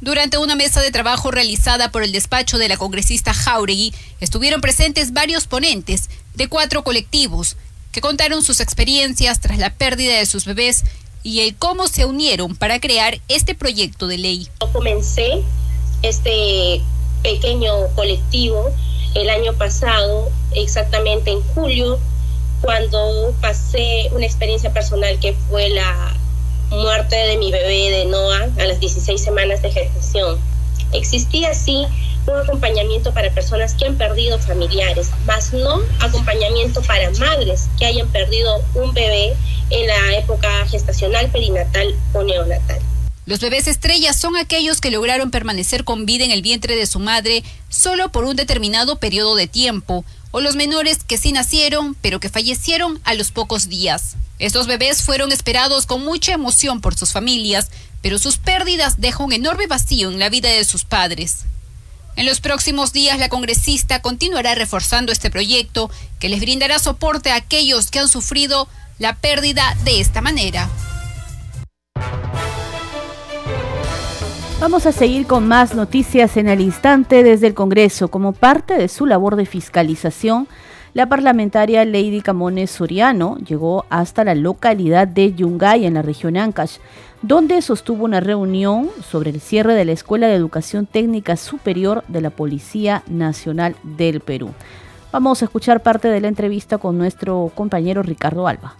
Durante 0.00 0.38
una 0.38 0.56
mesa 0.56 0.80
de 0.80 0.90
trabajo 0.90 1.30
realizada 1.30 1.90
por 1.90 2.02
el 2.02 2.12
despacho 2.12 2.56
de 2.56 2.70
la 2.70 2.78
congresista 2.78 3.34
Jauregui, 3.34 3.92
estuvieron 4.20 4.62
presentes 4.62 5.12
varios 5.12 5.46
ponentes 5.46 6.08
de 6.34 6.48
cuatro 6.48 6.82
colectivos 6.82 7.58
que 7.92 8.00
contaron 8.00 8.42
sus 8.42 8.60
experiencias 8.60 9.40
tras 9.40 9.58
la 9.58 9.70
pérdida 9.70 10.16
de 10.16 10.26
sus 10.26 10.44
bebés 10.44 10.84
y 11.22 11.40
el 11.40 11.56
cómo 11.56 11.86
se 11.88 12.04
unieron 12.04 12.56
para 12.56 12.80
crear 12.80 13.20
este 13.28 13.54
proyecto 13.54 14.06
de 14.06 14.18
ley. 14.18 14.48
Yo 14.60 14.72
comencé 14.72 15.42
este 16.02 16.80
pequeño 17.22 17.88
colectivo 17.94 18.70
el 19.14 19.28
año 19.28 19.52
pasado, 19.54 20.30
exactamente 20.54 21.30
en 21.30 21.42
julio, 21.54 21.98
cuando 22.62 23.34
pasé 23.40 24.08
una 24.12 24.26
experiencia 24.26 24.72
personal 24.72 25.18
que 25.18 25.34
fue 25.48 25.68
la 25.70 26.14
muerte 26.70 27.16
de 27.16 27.36
mi 27.36 27.50
bebé 27.50 27.90
de 27.90 28.04
Noah 28.06 28.48
a 28.58 28.64
las 28.64 28.80
16 28.80 29.20
semanas 29.20 29.62
de 29.62 29.72
gestación. 29.72 30.38
Existía 30.92 31.50
así 31.50 31.86
un 32.26 32.36
acompañamiento 32.38 33.12
para 33.12 33.30
personas 33.30 33.74
que 33.74 33.86
han 33.86 33.96
perdido 33.96 34.38
familiares, 34.38 35.10
más 35.26 35.52
no 35.52 35.82
acompañamiento 36.00 36.82
para 36.82 37.10
madres 37.12 37.68
que 37.78 37.86
hayan 37.86 38.08
perdido 38.08 38.62
un 38.74 38.92
bebé 38.92 39.34
en 39.70 39.86
la 39.86 40.18
época 40.18 40.48
gestacional, 40.68 41.30
perinatal 41.30 41.94
o 42.12 42.22
neonatal. 42.22 42.80
Los 43.26 43.40
bebés 43.40 43.68
estrellas 43.68 44.16
son 44.16 44.36
aquellos 44.36 44.80
que 44.80 44.90
lograron 44.90 45.30
permanecer 45.30 45.84
con 45.84 46.06
vida 46.06 46.24
en 46.24 46.30
el 46.30 46.42
vientre 46.42 46.74
de 46.74 46.86
su 46.86 46.98
madre 46.98 47.44
solo 47.68 48.10
por 48.10 48.24
un 48.24 48.34
determinado 48.34 48.96
periodo 48.96 49.36
de 49.36 49.46
tiempo, 49.46 50.04
o 50.32 50.40
los 50.40 50.56
menores 50.56 50.98
que 51.04 51.18
sí 51.18 51.32
nacieron 51.32 51.94
pero 52.02 52.18
que 52.18 52.28
fallecieron 52.28 53.00
a 53.04 53.14
los 53.14 53.30
pocos 53.30 53.68
días. 53.68 54.16
Estos 54.38 54.66
bebés 54.66 55.02
fueron 55.02 55.32
esperados 55.32 55.86
con 55.86 56.04
mucha 56.04 56.32
emoción 56.32 56.80
por 56.80 56.96
sus 56.96 57.12
familias, 57.12 57.70
pero 58.02 58.18
sus 58.18 58.38
pérdidas 58.38 59.00
dejan 59.00 59.26
un 59.26 59.32
enorme 59.32 59.66
vacío 59.66 60.10
en 60.10 60.18
la 60.18 60.30
vida 60.30 60.48
de 60.48 60.64
sus 60.64 60.84
padres. 60.84 61.44
En 62.16 62.26
los 62.26 62.40
próximos 62.40 62.92
días, 62.92 63.18
la 63.18 63.28
congresista 63.28 64.02
continuará 64.02 64.54
reforzando 64.54 65.12
este 65.12 65.30
proyecto 65.30 65.90
que 66.18 66.28
les 66.28 66.40
brindará 66.40 66.78
soporte 66.78 67.30
a 67.30 67.36
aquellos 67.36 67.90
que 67.90 67.98
han 67.98 68.08
sufrido 68.08 68.68
la 68.98 69.16
pérdida 69.16 69.76
de 69.84 70.00
esta 70.00 70.20
manera. 70.20 70.68
Vamos 74.60 74.84
a 74.84 74.92
seguir 74.92 75.26
con 75.26 75.48
más 75.48 75.74
noticias 75.74 76.36
en 76.36 76.46
el 76.46 76.60
instante 76.60 77.22
desde 77.22 77.46
el 77.46 77.54
Congreso. 77.54 78.08
Como 78.08 78.32
parte 78.32 78.74
de 78.74 78.88
su 78.88 79.06
labor 79.06 79.36
de 79.36 79.46
fiscalización, 79.46 80.48
la 80.92 81.08
parlamentaria 81.08 81.84
Lady 81.86 82.20
Camones 82.20 82.70
Soriano 82.70 83.38
llegó 83.38 83.86
hasta 83.88 84.22
la 84.22 84.34
localidad 84.34 85.08
de 85.08 85.32
Yungay, 85.32 85.86
en 85.86 85.94
la 85.94 86.02
región 86.02 86.36
Ancash, 86.36 86.76
donde 87.22 87.60
sostuvo 87.60 88.04
una 88.04 88.20
reunión 88.20 88.88
sobre 89.08 89.30
el 89.30 89.40
cierre 89.40 89.74
de 89.74 89.84
la 89.84 89.92
Escuela 89.92 90.26
de 90.26 90.34
Educación 90.34 90.86
Técnica 90.86 91.36
Superior 91.36 92.04
de 92.08 92.20
la 92.20 92.30
Policía 92.30 93.02
Nacional 93.08 93.76
del 93.82 94.20
Perú. 94.20 94.54
Vamos 95.12 95.42
a 95.42 95.44
escuchar 95.44 95.82
parte 95.82 96.08
de 96.08 96.20
la 96.20 96.28
entrevista 96.28 96.78
con 96.78 96.96
nuestro 96.96 97.50
compañero 97.54 98.02
Ricardo 98.02 98.46
Alba. 98.48 98.76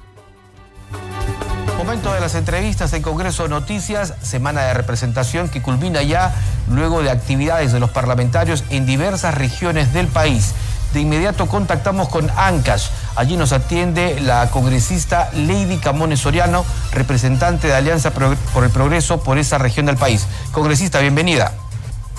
Momento 1.76 2.12
de 2.12 2.20
las 2.20 2.34
entrevistas 2.34 2.92
en 2.92 3.02
Congreso 3.02 3.48
Noticias, 3.48 4.14
semana 4.22 4.62
de 4.62 4.74
representación 4.74 5.48
que 5.48 5.62
culmina 5.62 6.02
ya 6.02 6.34
luego 6.70 7.02
de 7.02 7.10
actividades 7.10 7.72
de 7.72 7.80
los 7.80 7.90
parlamentarios 7.90 8.64
en 8.70 8.86
diversas 8.86 9.34
regiones 9.34 9.92
del 9.92 10.06
país. 10.06 10.54
De 10.92 11.00
inmediato 11.00 11.46
contactamos 11.46 12.08
con 12.08 12.28
Ancash. 12.36 12.88
Allí 13.14 13.36
nos 13.36 13.52
atiende 13.52 14.20
la 14.20 14.50
congresista 14.50 15.30
Lady 15.34 15.78
Camones 15.78 16.20
Soriano, 16.20 16.64
representante 16.92 17.68
de 17.68 17.74
Alianza 17.74 18.12
por 18.12 18.64
el 18.64 18.70
Progreso 18.70 19.22
por 19.22 19.38
esa 19.38 19.58
región 19.58 19.86
del 19.86 19.96
país. 19.96 20.26
Congresista, 20.52 20.98
bienvenida. 20.98 21.52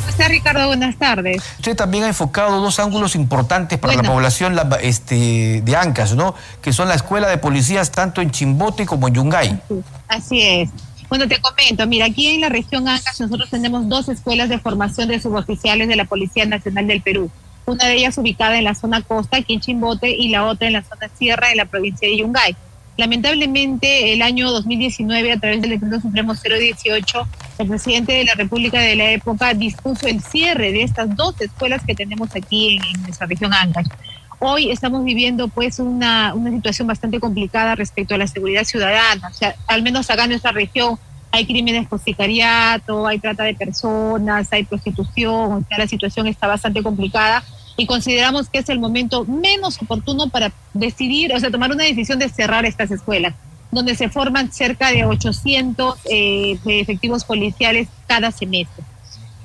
¿Cómo 0.01 0.09
está 0.09 0.27
Ricardo? 0.29 0.65
Buenas 0.67 0.95
tardes. 0.95 1.43
Usted 1.59 1.75
también 1.75 2.05
ha 2.05 2.07
enfocado 2.07 2.59
dos 2.59 2.79
ángulos 2.79 3.15
importantes 3.15 3.77
para 3.77 3.93
la 3.93 4.03
población 4.03 4.57
este, 4.81 5.61
de 5.61 5.75
Ancash, 5.75 6.13
¿no? 6.13 6.33
Que 6.61 6.73
son 6.73 6.87
la 6.87 6.95
escuela 6.95 7.27
de 7.27 7.37
policías 7.37 7.91
tanto 7.91 8.21
en 8.21 8.31
Chimbote 8.31 8.87
como 8.87 9.09
en 9.09 9.13
Yungay. 9.13 9.61
Así 10.07 10.41
es. 10.41 10.69
Bueno, 11.07 11.27
te 11.27 11.39
comento, 11.39 11.85
mira, 11.87 12.05
aquí 12.05 12.29
en 12.29 12.41
la 12.41 12.49
región 12.49 12.87
Ancash 12.87 13.19
nosotros 13.19 13.49
tenemos 13.49 13.87
dos 13.89 14.09
escuelas 14.09 14.49
de 14.49 14.57
formación 14.57 15.09
de 15.09 15.19
suboficiales 15.19 15.87
de 15.87 15.95
la 15.97 16.05
Policía 16.05 16.45
Nacional 16.45 16.87
del 16.87 17.01
Perú. 17.01 17.29
Una 17.71 17.85
de 17.85 17.93
ellas 17.93 18.17
ubicada 18.17 18.57
en 18.57 18.65
la 18.65 18.75
zona 18.75 19.01
costa, 19.01 19.37
aquí 19.37 19.53
en 19.53 19.61
Chimbote, 19.61 20.09
y 20.09 20.27
la 20.27 20.45
otra 20.45 20.67
en 20.67 20.73
la 20.73 20.83
zona 20.83 21.07
sierra, 21.17 21.47
de 21.47 21.55
la 21.55 21.63
provincia 21.63 22.05
de 22.05 22.17
Yungay. 22.17 22.53
Lamentablemente, 22.97 24.11
el 24.11 24.21
año 24.21 24.51
2019, 24.51 25.31
a 25.31 25.39
través 25.39 25.61
del 25.61 25.69
decreto 25.71 26.01
supremo 26.01 26.33
018, 26.33 27.27
el 27.59 27.67
presidente 27.69 28.11
de 28.11 28.25
la 28.25 28.33
República 28.33 28.77
de 28.77 28.97
la 28.97 29.11
época 29.11 29.53
dispuso 29.53 30.05
el 30.07 30.21
cierre 30.21 30.73
de 30.73 30.83
estas 30.83 31.15
dos 31.15 31.39
escuelas 31.39 31.81
que 31.85 31.95
tenemos 31.95 32.35
aquí 32.35 32.75
en, 32.75 33.03
nuestra 33.03 33.25
región 33.25 33.53
Ancash. 33.53 33.87
Hoy 34.39 34.69
estamos 34.69 35.05
viviendo 35.05 35.47
pues 35.47 35.79
una, 35.79 36.33
una 36.33 36.51
situación 36.51 36.89
bastante 36.89 37.21
complicada 37.21 37.75
respecto 37.75 38.15
a 38.15 38.17
la 38.17 38.27
seguridad 38.27 38.65
ciudadana. 38.65 39.29
O 39.29 39.33
sea, 39.33 39.55
al 39.67 39.81
menos 39.81 40.09
acá 40.09 40.25
en 40.25 40.31
nuestra 40.31 40.51
región 40.51 40.99
hay 41.31 41.45
crímenes 41.45 41.87
por 41.87 42.01
sicariato, 42.01 43.07
hay 43.07 43.19
trata 43.19 43.43
de 43.43 43.53
personas, 43.55 44.51
hay 44.51 44.65
prostitución, 44.65 45.53
o 45.53 45.65
sea, 45.65 45.77
la 45.77 45.87
situación 45.87 46.27
está 46.27 46.47
bastante 46.47 46.83
complicada 46.83 47.41
y 47.77 47.85
consideramos 47.85 48.49
que 48.49 48.59
es 48.59 48.69
el 48.69 48.79
momento 48.79 49.25
menos 49.25 49.81
oportuno 49.81 50.29
para 50.29 50.51
decidir, 50.73 51.33
o 51.33 51.39
sea, 51.39 51.51
tomar 51.51 51.71
una 51.71 51.83
decisión 51.83 52.19
de 52.19 52.29
cerrar 52.29 52.65
estas 52.65 52.91
escuelas, 52.91 53.33
donde 53.71 53.95
se 53.95 54.09
forman 54.09 54.51
cerca 54.51 54.91
de 54.91 55.05
800 55.05 55.95
eh, 56.09 56.57
efectivos 56.65 57.23
policiales 57.23 57.87
cada 58.07 58.31
semestre. 58.31 58.83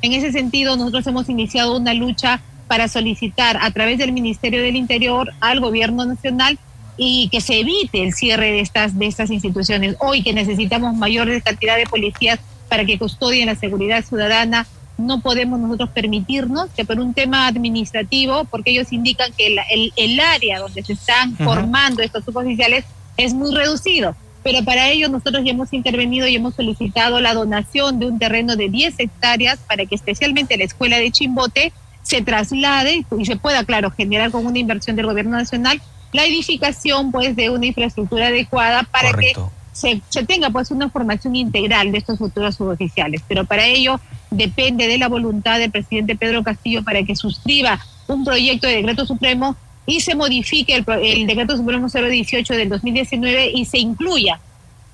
En 0.02 0.12
ese 0.12 0.32
sentido, 0.32 0.76
nosotros 0.76 1.06
hemos 1.06 1.28
iniciado 1.28 1.76
una 1.76 1.94
lucha 1.94 2.40
para 2.68 2.88
solicitar 2.88 3.58
a 3.60 3.70
través 3.70 3.98
del 3.98 4.12
Ministerio 4.12 4.62
del 4.62 4.76
Interior 4.76 5.32
al 5.40 5.60
Gobierno 5.60 6.04
Nacional 6.04 6.58
y 6.96 7.28
que 7.30 7.40
se 7.40 7.60
evite 7.60 8.02
el 8.02 8.14
cierre 8.14 8.50
de 8.52 8.60
estas, 8.60 8.98
de 8.98 9.06
estas 9.06 9.30
instituciones. 9.30 9.96
Hoy 10.00 10.22
que 10.22 10.32
necesitamos 10.32 10.94
mayor 10.94 11.28
cantidad 11.42 11.76
de 11.76 11.86
policías 11.86 12.40
para 12.68 12.84
que 12.84 12.98
custodien 12.98 13.46
la 13.46 13.54
seguridad 13.54 14.04
ciudadana, 14.04 14.66
no 14.98 15.20
podemos 15.20 15.60
nosotros 15.60 15.90
permitirnos 15.90 16.70
que 16.70 16.84
por 16.84 16.98
un 16.98 17.12
tema 17.12 17.46
administrativo, 17.46 18.44
porque 18.44 18.70
ellos 18.70 18.92
indican 18.92 19.32
que 19.36 19.48
el, 19.48 19.92
el, 19.96 20.20
área 20.20 20.58
donde 20.58 20.82
se 20.82 20.94
están 20.94 21.36
formando 21.36 22.02
estos 22.02 22.24
suboficiales 22.24 22.84
es 23.16 23.34
muy 23.34 23.54
reducido. 23.54 24.16
Pero 24.42 24.64
para 24.64 24.88
ello 24.88 25.08
nosotros 25.08 25.44
ya 25.44 25.50
hemos 25.50 25.72
intervenido 25.72 26.26
y 26.28 26.36
hemos 26.36 26.54
solicitado 26.54 27.20
la 27.20 27.34
donación 27.34 27.98
de 27.98 28.06
un 28.06 28.18
terreno 28.18 28.56
de 28.56 28.68
10 28.68 28.94
hectáreas 28.98 29.58
para 29.66 29.84
que 29.86 29.96
especialmente 29.96 30.56
la 30.56 30.64
escuela 30.64 30.98
de 30.98 31.10
Chimbote 31.10 31.72
se 32.02 32.22
traslade 32.22 33.04
y 33.18 33.26
se 33.26 33.36
pueda, 33.36 33.64
claro, 33.64 33.90
generar 33.90 34.30
con 34.30 34.46
una 34.46 34.58
inversión 34.58 34.94
del 34.94 35.06
gobierno 35.06 35.36
nacional 35.36 35.80
la 36.12 36.24
edificación 36.24 37.10
pues 37.10 37.34
de 37.34 37.50
una 37.50 37.66
infraestructura 37.66 38.28
adecuada 38.28 38.84
para 38.84 39.12
que 39.12 39.32
se, 39.72 40.00
se, 40.08 40.24
tenga 40.24 40.48
pues 40.50 40.70
una 40.70 40.88
formación 40.88 41.36
integral 41.36 41.92
de 41.92 41.98
estos 41.98 42.18
futuros 42.18 42.54
suboficiales. 42.54 43.22
Pero 43.26 43.44
para 43.44 43.66
ello 43.66 44.00
depende 44.30 44.88
de 44.88 44.98
la 44.98 45.08
voluntad 45.08 45.58
del 45.58 45.70
presidente 45.70 46.16
Pedro 46.16 46.42
Castillo 46.42 46.82
para 46.82 47.02
que 47.02 47.16
suscriba 47.16 47.78
un 48.08 48.24
proyecto 48.24 48.66
de 48.66 48.76
decreto 48.76 49.06
supremo 49.06 49.56
y 49.86 50.00
se 50.00 50.14
modifique 50.14 50.74
el, 50.74 50.84
el 51.02 51.26
decreto 51.26 51.56
supremo 51.56 51.88
018 51.88 52.54
del 52.54 52.68
2019 52.68 53.52
y 53.54 53.64
se 53.64 53.78
incluya 53.78 54.40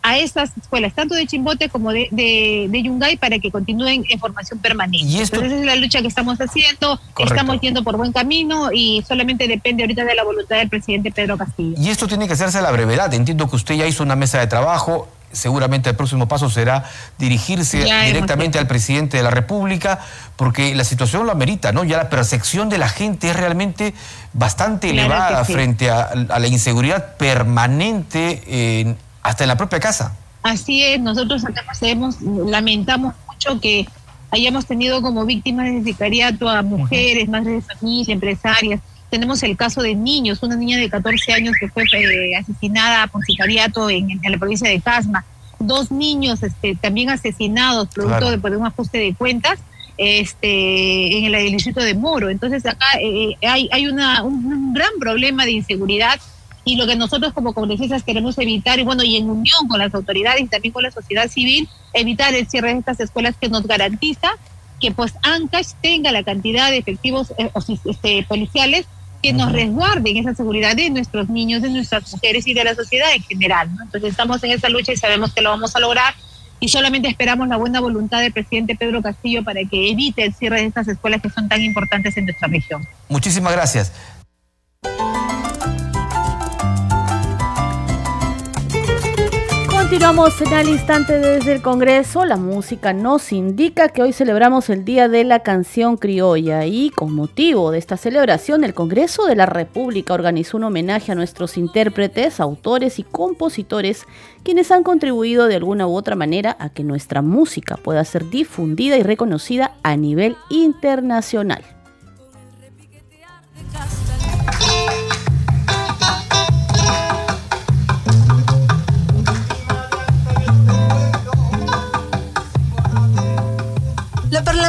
a 0.03 0.19
estas 0.19 0.51
escuelas, 0.57 0.93
tanto 0.95 1.15
de 1.15 1.27
Chimbote 1.27 1.69
como 1.69 1.93
de, 1.93 2.09
de, 2.11 2.83
Yungay, 2.83 3.17
para 3.17 3.39
que 3.39 3.51
continúen 3.51 4.05
en 4.09 4.19
formación 4.19 4.59
permanente. 4.59 5.07
¿Y 5.07 5.21
esto? 5.21 5.37
Entonces, 5.37 5.53
esa 5.53 5.61
es 5.61 5.67
la 5.67 5.77
lucha 5.77 6.03
que 6.03 6.09
estamos 6.09 6.39
haciendo, 6.39 7.01
estamos 7.19 7.61
yendo 7.61 7.85
por 7.85 7.97
buen 7.97 8.13
camino 8.13 8.71
y 8.73 9.05
solamente 9.07 9.47
depende 9.47 9.85
ahorita 9.85 10.05
de 10.05 10.15
la 10.15 10.25
voluntad 10.25 10.57
del 10.57 10.69
presidente 10.69 11.13
Pedro 11.13 11.39
Castillo. 11.39 11.75
Y 11.79 11.89
esto 11.89 12.09
tiene 12.09 12.27
que 12.27 12.33
hacerse 12.33 12.59
a 12.59 12.63
la 12.63 12.73
brevedad. 12.73 13.15
Entiendo 13.15 13.49
que 13.49 13.57
usted 13.57 13.77
ya 13.77 13.87
hizo 13.87 14.03
una 14.03 14.17
mesa 14.17 14.41
de 14.41 14.49
trabajo, 14.49 15.09
seguramente 15.33 15.91
el 15.91 15.97
próximo 15.97 16.29
paso 16.29 16.49
será 16.51 16.85
dirigirse 17.19 17.85
directamente 18.07 18.59
al 18.59 18.67
presidente 18.67 19.17
de 19.17 19.23
la 19.23 19.31
República, 19.31 19.99
porque 20.37 20.75
la 20.75 20.85
situación 20.85 21.27
lo 21.27 21.33
amerita, 21.33 21.73
¿no? 21.73 21.85
Ya 21.85 21.97
la 21.97 22.11
percepción 22.11 22.69
de 22.69 22.79
la 22.79 22.89
gente 22.89 23.31
es 23.31 23.37
realmente 23.37 23.95
bastante 24.33 24.91
elevada 24.91 25.45
frente 25.45 25.91
a, 25.91 26.15
la 26.15 26.47
inseguridad 26.47 27.17
permanente 27.17 28.97
hasta 29.23 29.45
en 29.45 29.49
la 29.49 29.57
propia 29.57 29.81
casa. 29.81 30.17
Así 30.43 30.83
es, 30.83 31.01
nosotros 31.01 31.45
hemos, 31.81 32.21
lamentamos 32.21 33.15
mucho 33.29 33.61
que 33.61 33.87
hayamos 34.31 34.67
tenido 34.67 35.03
como 35.03 35.25
víctimas 35.25 35.67
de 35.67 35.85
sicariato 35.85 36.49
a 36.49 36.63
mujeres, 36.63 37.29
madres 37.29 37.67
de 37.67 37.75
familia, 37.75 38.15
empresarias. 38.15 38.81
Tenemos 39.13 39.43
el 39.43 39.59
caso 39.59 39.83
de 39.83 39.95
niños, 39.95 40.43
una 40.43 40.57
niña 40.57 40.79
de 40.79 40.89
14 40.89 41.35
años 41.35 41.55
que 41.61 41.69
fue 41.69 41.85
eh, 41.93 42.35
asesinada 42.35 43.07
por 43.09 43.23
sicariato 43.23 43.91
en, 43.91 44.09
la 44.27 44.39
provincia 44.39 44.71
de 44.71 44.81
Casma, 44.81 45.23
dos 45.59 45.91
niños 45.91 46.43
este, 46.43 46.77
también 46.77 47.11
asesinados 47.11 47.89
producto 47.89 48.31
de, 48.31 48.57
un 48.57 48.65
ajuste 48.65 48.97
de 48.97 49.15
cuentas 49.15 49.59
este, 49.99 51.19
en 51.19 51.27
el, 51.27 51.53
distrito 51.53 51.83
de 51.83 51.93
Moro. 51.93 52.31
Entonces 52.31 52.65
acá 52.65 52.87
eh, 53.03 53.37
eh, 53.39 53.47
hay, 53.47 53.69
hay 53.71 53.87
una, 53.87 54.23
un, 54.23 54.73
gran 54.73 54.93
problema 54.99 55.45
de 55.45 55.53
inseguridad 55.53 56.19
y 56.65 56.77
lo 56.77 56.87
que 56.87 56.97
nosotros 56.97 57.35
como 57.35 57.53
congresistas 57.53 58.05
queremos 58.05 58.39
evitar, 58.39 58.79
y 58.79 58.85
bueno, 58.85 59.03
y 59.03 59.19
en 59.19 59.29
unión 59.29 59.69
con 59.69 59.79
las 59.79 59.95
autoridades 59.95 60.41
y 60.41 60.47
también 60.47 60.73
con 60.73 60.85
la 60.85 60.91
sociedad 60.91 61.29
civil, 61.29 61.69
evitar 61.93 62.35
el 62.35 62.49
cierre 62.49 62.73
de 62.73 62.79
estas 62.79 62.99
escuelas 62.99 63.35
que 63.39 63.51
nos 63.51 63.67
garantiza 63.67 64.31
que 64.81 64.91
pues 64.91 65.13
Ancash 65.23 65.73
tenga 65.83 66.13
la 66.13 66.23
cantidad 66.23 66.71
de 66.71 66.79
efectivos 66.79 67.35
eh, 67.37 67.51
este, 67.85 68.25
policiales 68.27 68.87
que 69.23 69.33
nos 69.33 69.53
resguarden 69.53 70.17
esa 70.17 70.35
seguridad 70.35 70.75
de 70.75 70.91
nuestros 70.91 71.29
niños, 71.29 71.63
de 71.63 71.71
nuestras 71.71 72.13
mujeres 72.13 72.47
y 72.47 72.55
de 72.55 72.65
la 72.65 72.75
sociedad 72.75 73.15
en 73.15 73.23
general. 73.23 73.69
Entonces 73.81 74.11
estamos 74.11 74.43
en 74.43 74.51
esa 74.51 74.69
lucha 74.69 74.93
y 74.93 74.97
sabemos 74.97 75.33
que 75.33 75.41
lo 75.41 75.51
vamos 75.51 75.77
a 75.77 75.81
lograr 75.81 76.15
y 76.59 76.69
solamente 76.69 77.09
esperamos 77.09 77.49
la 77.49 77.57
buena 77.57 77.81
voluntad 77.81 78.21
del 78.21 78.33
presidente 78.33 78.77
Pedro 78.77 79.03
Castillo 79.03 79.43
para 79.45 79.61
que 79.65 79.91
evite 79.91 80.25
el 80.25 80.35
cierre 80.35 80.61
de 80.61 80.67
estas 80.67 80.89
escuelas 80.89 81.23
que 81.23 81.31
son 81.31 81.49
tan 81.49 81.61
importantes 81.61 82.17
en 82.17 82.25
nuestra 82.25 82.49
región. 82.49 82.87
Muchísimas 83.09 83.53
gracias. 83.53 83.93
Continuamos 89.93 90.41
en 90.41 90.53
el 90.55 90.69
instante 90.71 91.19
desde 91.19 91.53
el 91.53 91.61
Congreso. 91.61 92.25
La 92.25 92.39
música 92.39 92.95
nos 92.95 93.31
indica 93.31 93.91
que 93.91 94.01
hoy 94.01 94.15
celebramos 94.15 94.71
el 94.71 94.87
Día 94.87 95.07
de 95.07 95.23
la 95.23 95.41
Canción 95.41 95.99
Criolla 95.99 96.65
y 96.65 96.89
con 96.89 97.13
motivo 97.13 97.71
de 97.71 97.77
esta 97.77 97.99
celebración 97.99 98.65
el 98.65 98.73
Congreso 98.73 99.27
de 99.27 99.37
la 99.37 99.45
República 99.45 100.15
organizó 100.15 100.57
un 100.57 100.65
homenaje 100.65 101.13
a 101.13 101.15
nuestros 101.15 101.59
intérpretes, 101.59 102.41
autores 102.41 102.99
y 102.99 103.03
compositores 103.03 104.07
quienes 104.43 104.71
han 104.71 104.83
contribuido 104.83 105.47
de 105.47 105.57
alguna 105.57 105.87
u 105.87 105.95
otra 105.95 106.17
manera 106.17 106.57
a 106.59 106.71
que 106.71 106.85
nuestra 106.85 107.21
música 107.21 107.77
pueda 107.77 108.03
ser 108.07 108.31
difundida 108.31 108.97
y 108.97 109.03
reconocida 109.03 109.75
a 109.83 109.99
nivel 109.99 110.39
internacional. 110.49 111.63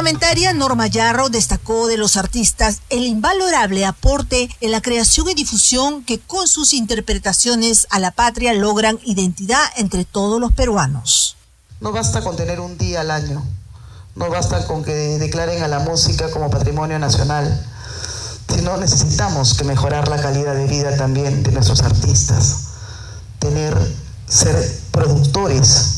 Parlamentaria 0.04 0.52
Norma 0.52 0.86
Yarro 0.86 1.30
destacó 1.30 1.86
de 1.86 1.96
los 1.96 2.18
artistas 2.18 2.82
el 2.90 3.04
invalorable 3.04 3.86
aporte 3.86 4.50
en 4.60 4.70
la 4.70 4.82
creación 4.82 5.30
y 5.30 5.34
difusión 5.34 6.04
que 6.04 6.20
con 6.20 6.46
sus 6.46 6.74
interpretaciones 6.74 7.86
a 7.88 7.98
la 8.00 8.10
patria 8.10 8.52
logran 8.52 8.98
identidad 9.06 9.62
entre 9.78 10.04
todos 10.04 10.38
los 10.42 10.52
peruanos. 10.52 11.38
No 11.80 11.90
basta 11.90 12.22
con 12.22 12.36
tener 12.36 12.60
un 12.60 12.76
día 12.76 13.00
al 13.00 13.10
año, 13.10 13.42
no 14.14 14.28
basta 14.28 14.66
con 14.66 14.84
que 14.84 14.92
declaren 14.92 15.62
a 15.62 15.68
la 15.68 15.78
música 15.78 16.30
como 16.30 16.50
patrimonio 16.50 16.98
nacional, 16.98 17.66
sino 18.54 18.76
necesitamos 18.76 19.54
que 19.54 19.64
mejorar 19.64 20.08
la 20.08 20.20
calidad 20.20 20.54
de 20.54 20.66
vida 20.66 20.98
también 20.98 21.42
de 21.42 21.50
nuestros 21.52 21.80
artistas, 21.80 22.58
tener, 23.38 23.74
ser 24.28 24.54
productores 24.90 25.94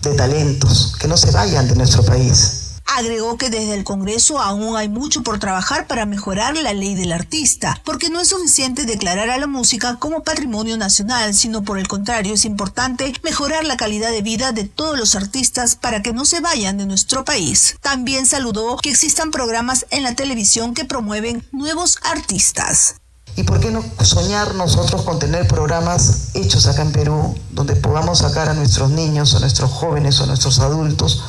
de 0.00 0.14
talentos, 0.14 0.94
que 0.98 1.06
no 1.06 1.18
se 1.18 1.30
vayan 1.32 1.68
de 1.68 1.76
nuestro 1.76 2.02
país 2.02 2.61
Agregó 2.94 3.38
que 3.38 3.48
desde 3.48 3.74
el 3.74 3.84
Congreso 3.84 4.38
aún 4.38 4.76
hay 4.76 4.90
mucho 4.90 5.22
por 5.22 5.38
trabajar 5.38 5.86
para 5.86 6.04
mejorar 6.04 6.56
la 6.58 6.74
ley 6.74 6.94
del 6.94 7.12
artista, 7.12 7.80
porque 7.84 8.10
no 8.10 8.20
es 8.20 8.28
suficiente 8.28 8.84
declarar 8.84 9.30
a 9.30 9.38
la 9.38 9.46
música 9.46 9.96
como 9.98 10.24
patrimonio 10.24 10.76
nacional, 10.76 11.32
sino 11.32 11.62
por 11.62 11.78
el 11.78 11.88
contrario 11.88 12.34
es 12.34 12.44
importante 12.44 13.14
mejorar 13.22 13.64
la 13.64 13.78
calidad 13.78 14.10
de 14.10 14.20
vida 14.20 14.52
de 14.52 14.64
todos 14.64 14.98
los 14.98 15.14
artistas 15.14 15.74
para 15.74 16.02
que 16.02 16.12
no 16.12 16.26
se 16.26 16.40
vayan 16.40 16.76
de 16.76 16.84
nuestro 16.84 17.24
país. 17.24 17.76
También 17.80 18.26
saludó 18.26 18.76
que 18.76 18.90
existan 18.90 19.30
programas 19.30 19.86
en 19.88 20.02
la 20.02 20.14
televisión 20.14 20.74
que 20.74 20.84
promueven 20.84 21.46
nuevos 21.50 21.98
artistas. 22.02 22.96
¿Y 23.36 23.44
por 23.44 23.60
qué 23.60 23.70
no 23.70 23.82
soñar 24.04 24.54
nosotros 24.54 25.00
con 25.02 25.18
tener 25.18 25.48
programas 25.48 26.34
hechos 26.34 26.66
acá 26.66 26.82
en 26.82 26.92
Perú, 26.92 27.34
donde 27.52 27.74
podamos 27.74 28.18
sacar 28.18 28.50
a 28.50 28.54
nuestros 28.54 28.90
niños, 28.90 29.34
a 29.34 29.40
nuestros 29.40 29.70
jóvenes, 29.70 30.20
a 30.20 30.26
nuestros 30.26 30.58
adultos, 30.58 31.22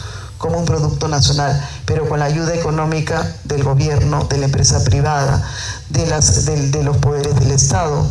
como 0.44 0.58
un 0.58 0.66
producto 0.66 1.08
nacional, 1.08 1.58
pero 1.86 2.10
con 2.10 2.20
la 2.20 2.26
ayuda 2.26 2.54
económica 2.54 3.34
del 3.46 3.64
gobierno, 3.64 4.26
de 4.26 4.38
la 4.40 4.46
empresa 4.48 4.84
privada, 4.84 5.42
de, 5.88 6.84
los 6.84 6.98
poderes 6.98 7.34
del 7.40 7.52
Estado. 7.52 8.06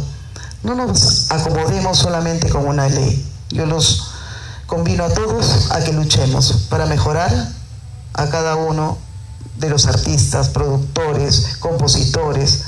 No 0.63 0.75
nos 0.75 1.31
acomodemos 1.31 1.99
solamente 1.99 2.49
con 2.49 2.67
una 2.67 2.89
ley. 2.89 3.23
Yo 3.51 3.67
los 3.67 4.13
convino 4.67 5.05
a 5.05 5.11
todos 5.11 5.71
a 5.73 5.85
que 5.85 5.93
luchemos 5.93 6.69
para 6.71 6.87
mejorar 6.87 7.31
a 8.15 8.27
cada 8.31 8.57
uno 8.57 8.97
de 9.59 9.69
los 9.69 9.85
artistas, 9.85 10.49
productores, 10.49 11.59
compositores, 11.61 12.63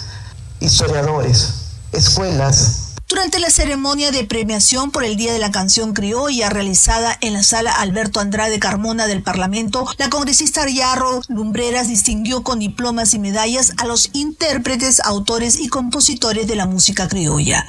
historiadores, 0.61 1.55
escuelas, 1.93 2.84
durante 3.09 3.39
la 3.39 3.51
ceremonia 3.51 4.11
de 4.11 4.25
premiación 4.25 4.91
por 4.91 5.05
el 5.05 5.17
Día 5.17 5.33
de 5.33 5.39
la 5.39 5.51
Canción 5.51 5.93
Criolla 5.93 6.49
realizada 6.49 7.17
en 7.21 7.35
la 7.35 7.43
sala 7.43 7.73
Alberto 7.73 8.21
Andrade 8.21 8.59
Carmona 8.59 9.07
del 9.07 9.23
Parlamento, 9.23 9.87
la 9.99 10.09
congresista 10.11 10.69
Yarro 10.69 11.21
Lumbreras 11.29 11.89
distinguió 11.89 12.43
con 12.43 12.59
diplomas 12.59 13.15
y 13.15 13.19
medallas 13.19 13.73
a 13.77 13.87
los 13.87 14.11
intérpretes, 14.15 15.01
autores 15.01 15.61
y 15.61 15.69
compositores 15.69 16.47
de 16.47 16.57
la 16.57 16.67
música 16.67 17.09
criolla. 17.09 17.65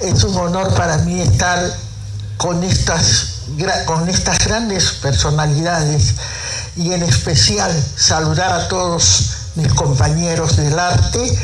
Es 0.00 0.22
un 0.24 0.36
honor 0.36 0.72
para 0.74 0.98
mí 0.98 1.20
estar 1.20 1.58
con 2.36 2.62
estas, 2.62 3.42
con 3.86 4.08
estas 4.08 4.44
grandes 4.46 4.92
personalidades 5.02 6.14
y 6.76 6.92
en 6.92 7.02
especial 7.02 7.72
saludar 7.96 8.52
a 8.52 8.68
todos 8.68 9.30
mis 9.56 9.72
compañeros 9.72 10.56
del 10.56 10.78
arte 10.78 11.38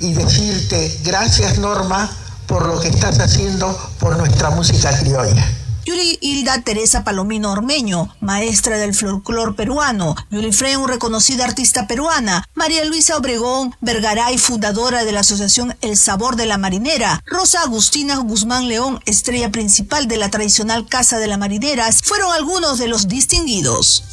y 0.00 0.12
decirte 0.14 1.00
gracias 1.04 1.58
Norma 1.58 2.10
por 2.46 2.66
lo 2.66 2.80
que 2.80 2.88
estás 2.88 3.18
haciendo 3.20 3.76
por 3.98 4.16
nuestra 4.16 4.50
música 4.50 4.96
criolla. 4.98 5.46
Yuri 5.84 6.16
Hilda 6.20 6.62
Teresa 6.62 7.02
Palomino 7.02 7.50
Ormeño, 7.50 8.14
maestra 8.20 8.78
del 8.78 8.94
folclor 8.94 9.56
peruano. 9.56 10.14
Yuri 10.30 10.52
Freu, 10.52 10.86
reconocida 10.86 11.44
artista 11.44 11.88
peruana. 11.88 12.44
María 12.54 12.84
Luisa 12.84 13.16
Obregón 13.16 13.74
Vergaray, 13.80 14.38
fundadora 14.38 15.04
de 15.04 15.10
la 15.10 15.20
asociación 15.20 15.76
El 15.80 15.96
Sabor 15.96 16.36
de 16.36 16.46
la 16.46 16.56
Marinera. 16.56 17.20
Rosa 17.26 17.62
Agustina 17.62 18.16
Guzmán 18.18 18.68
León, 18.68 19.00
estrella 19.06 19.50
principal 19.50 20.06
de 20.06 20.18
la 20.18 20.30
tradicional 20.30 20.86
Casa 20.86 21.18
de 21.18 21.26
la 21.26 21.36
Marinera, 21.36 21.90
fueron 22.04 22.32
algunos 22.32 22.78
de 22.78 22.86
los 22.86 23.08
distinguidos. 23.08 24.04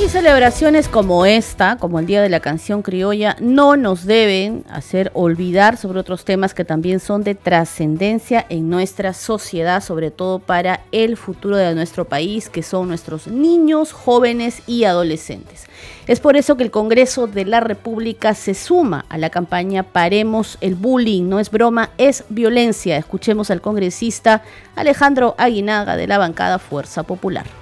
Y 0.00 0.08
celebraciones 0.08 0.86
como 0.86 1.26
esta, 1.26 1.76
como 1.76 1.98
el 1.98 2.06
Día 2.06 2.22
de 2.22 2.28
la 2.28 2.38
Canción 2.38 2.82
Criolla, 2.82 3.36
no 3.40 3.76
nos 3.76 4.04
deben 4.04 4.64
hacer 4.70 5.10
olvidar 5.12 5.76
sobre 5.76 5.98
otros 5.98 6.24
temas 6.24 6.54
que 6.54 6.64
también 6.64 7.00
son 7.00 7.24
de 7.24 7.34
trascendencia 7.34 8.46
en 8.48 8.70
nuestra 8.70 9.12
sociedad, 9.12 9.82
sobre 9.82 10.12
todo 10.12 10.38
para 10.38 10.82
el 10.92 11.16
futuro 11.16 11.56
de 11.56 11.74
nuestro 11.74 12.04
país, 12.04 12.48
que 12.48 12.62
son 12.62 12.86
nuestros 12.86 13.26
niños, 13.26 13.92
jóvenes 13.92 14.62
y 14.68 14.84
adolescentes. 14.84 15.66
Es 16.06 16.20
por 16.20 16.36
eso 16.36 16.56
que 16.56 16.62
el 16.62 16.70
Congreso 16.70 17.26
de 17.26 17.44
la 17.44 17.58
República 17.58 18.34
se 18.34 18.54
suma 18.54 19.04
a 19.08 19.18
la 19.18 19.30
campaña 19.30 19.82
Paremos 19.82 20.58
el 20.60 20.76
Bullying. 20.76 21.28
No 21.28 21.40
es 21.40 21.50
broma, 21.50 21.90
es 21.98 22.22
violencia. 22.28 22.96
Escuchemos 22.96 23.50
al 23.50 23.60
congresista 23.60 24.42
Alejandro 24.76 25.34
Aguinaga 25.38 25.96
de 25.96 26.06
la 26.06 26.18
bancada 26.18 26.60
Fuerza 26.60 27.02
Popular. 27.02 27.57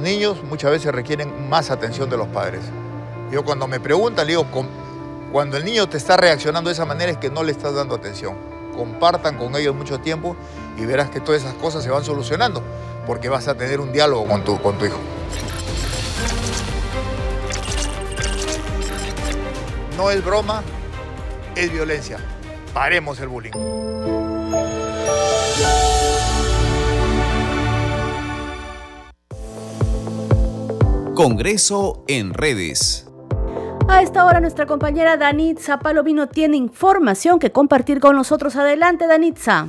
Niños 0.00 0.42
muchas 0.44 0.70
veces 0.70 0.92
requieren 0.92 1.48
más 1.48 1.70
atención 1.70 2.08
de 2.10 2.16
los 2.16 2.28
padres. 2.28 2.60
Yo 3.30 3.44
cuando 3.44 3.66
me 3.66 3.80
preguntan, 3.80 4.26
le 4.26 4.32
digo, 4.32 4.46
cuando 5.32 5.56
el 5.56 5.64
niño 5.64 5.88
te 5.88 5.96
está 5.96 6.16
reaccionando 6.16 6.68
de 6.68 6.74
esa 6.74 6.84
manera 6.84 7.12
es 7.12 7.18
que 7.18 7.30
no 7.30 7.42
le 7.42 7.52
estás 7.52 7.74
dando 7.74 7.94
atención. 7.94 8.36
Compartan 8.76 9.36
con 9.36 9.54
ellos 9.56 9.74
mucho 9.74 9.98
tiempo 9.98 10.36
y 10.76 10.84
verás 10.84 11.10
que 11.10 11.20
todas 11.20 11.42
esas 11.42 11.54
cosas 11.54 11.82
se 11.82 11.90
van 11.90 12.04
solucionando, 12.04 12.62
porque 13.06 13.28
vas 13.28 13.48
a 13.48 13.54
tener 13.54 13.80
un 13.80 13.92
diálogo 13.92 14.26
con 14.26 14.44
tu, 14.44 14.60
con 14.60 14.78
tu 14.78 14.86
hijo. 14.86 14.98
No 19.96 20.10
es 20.10 20.24
broma, 20.24 20.62
es 21.56 21.72
violencia. 21.72 22.18
Paremos 22.72 23.18
el 23.20 23.28
bullying. 23.28 23.52
Congreso 31.18 32.04
en 32.06 32.32
redes. 32.32 33.04
A 33.88 34.02
esta 34.02 34.24
hora 34.24 34.38
nuestra 34.38 34.66
compañera 34.66 35.16
Danitza 35.16 35.80
Palomino 35.80 36.28
tiene 36.28 36.56
información 36.56 37.40
que 37.40 37.50
compartir 37.50 37.98
con 37.98 38.14
nosotros. 38.14 38.54
Adelante, 38.54 39.08
Danitza. 39.08 39.66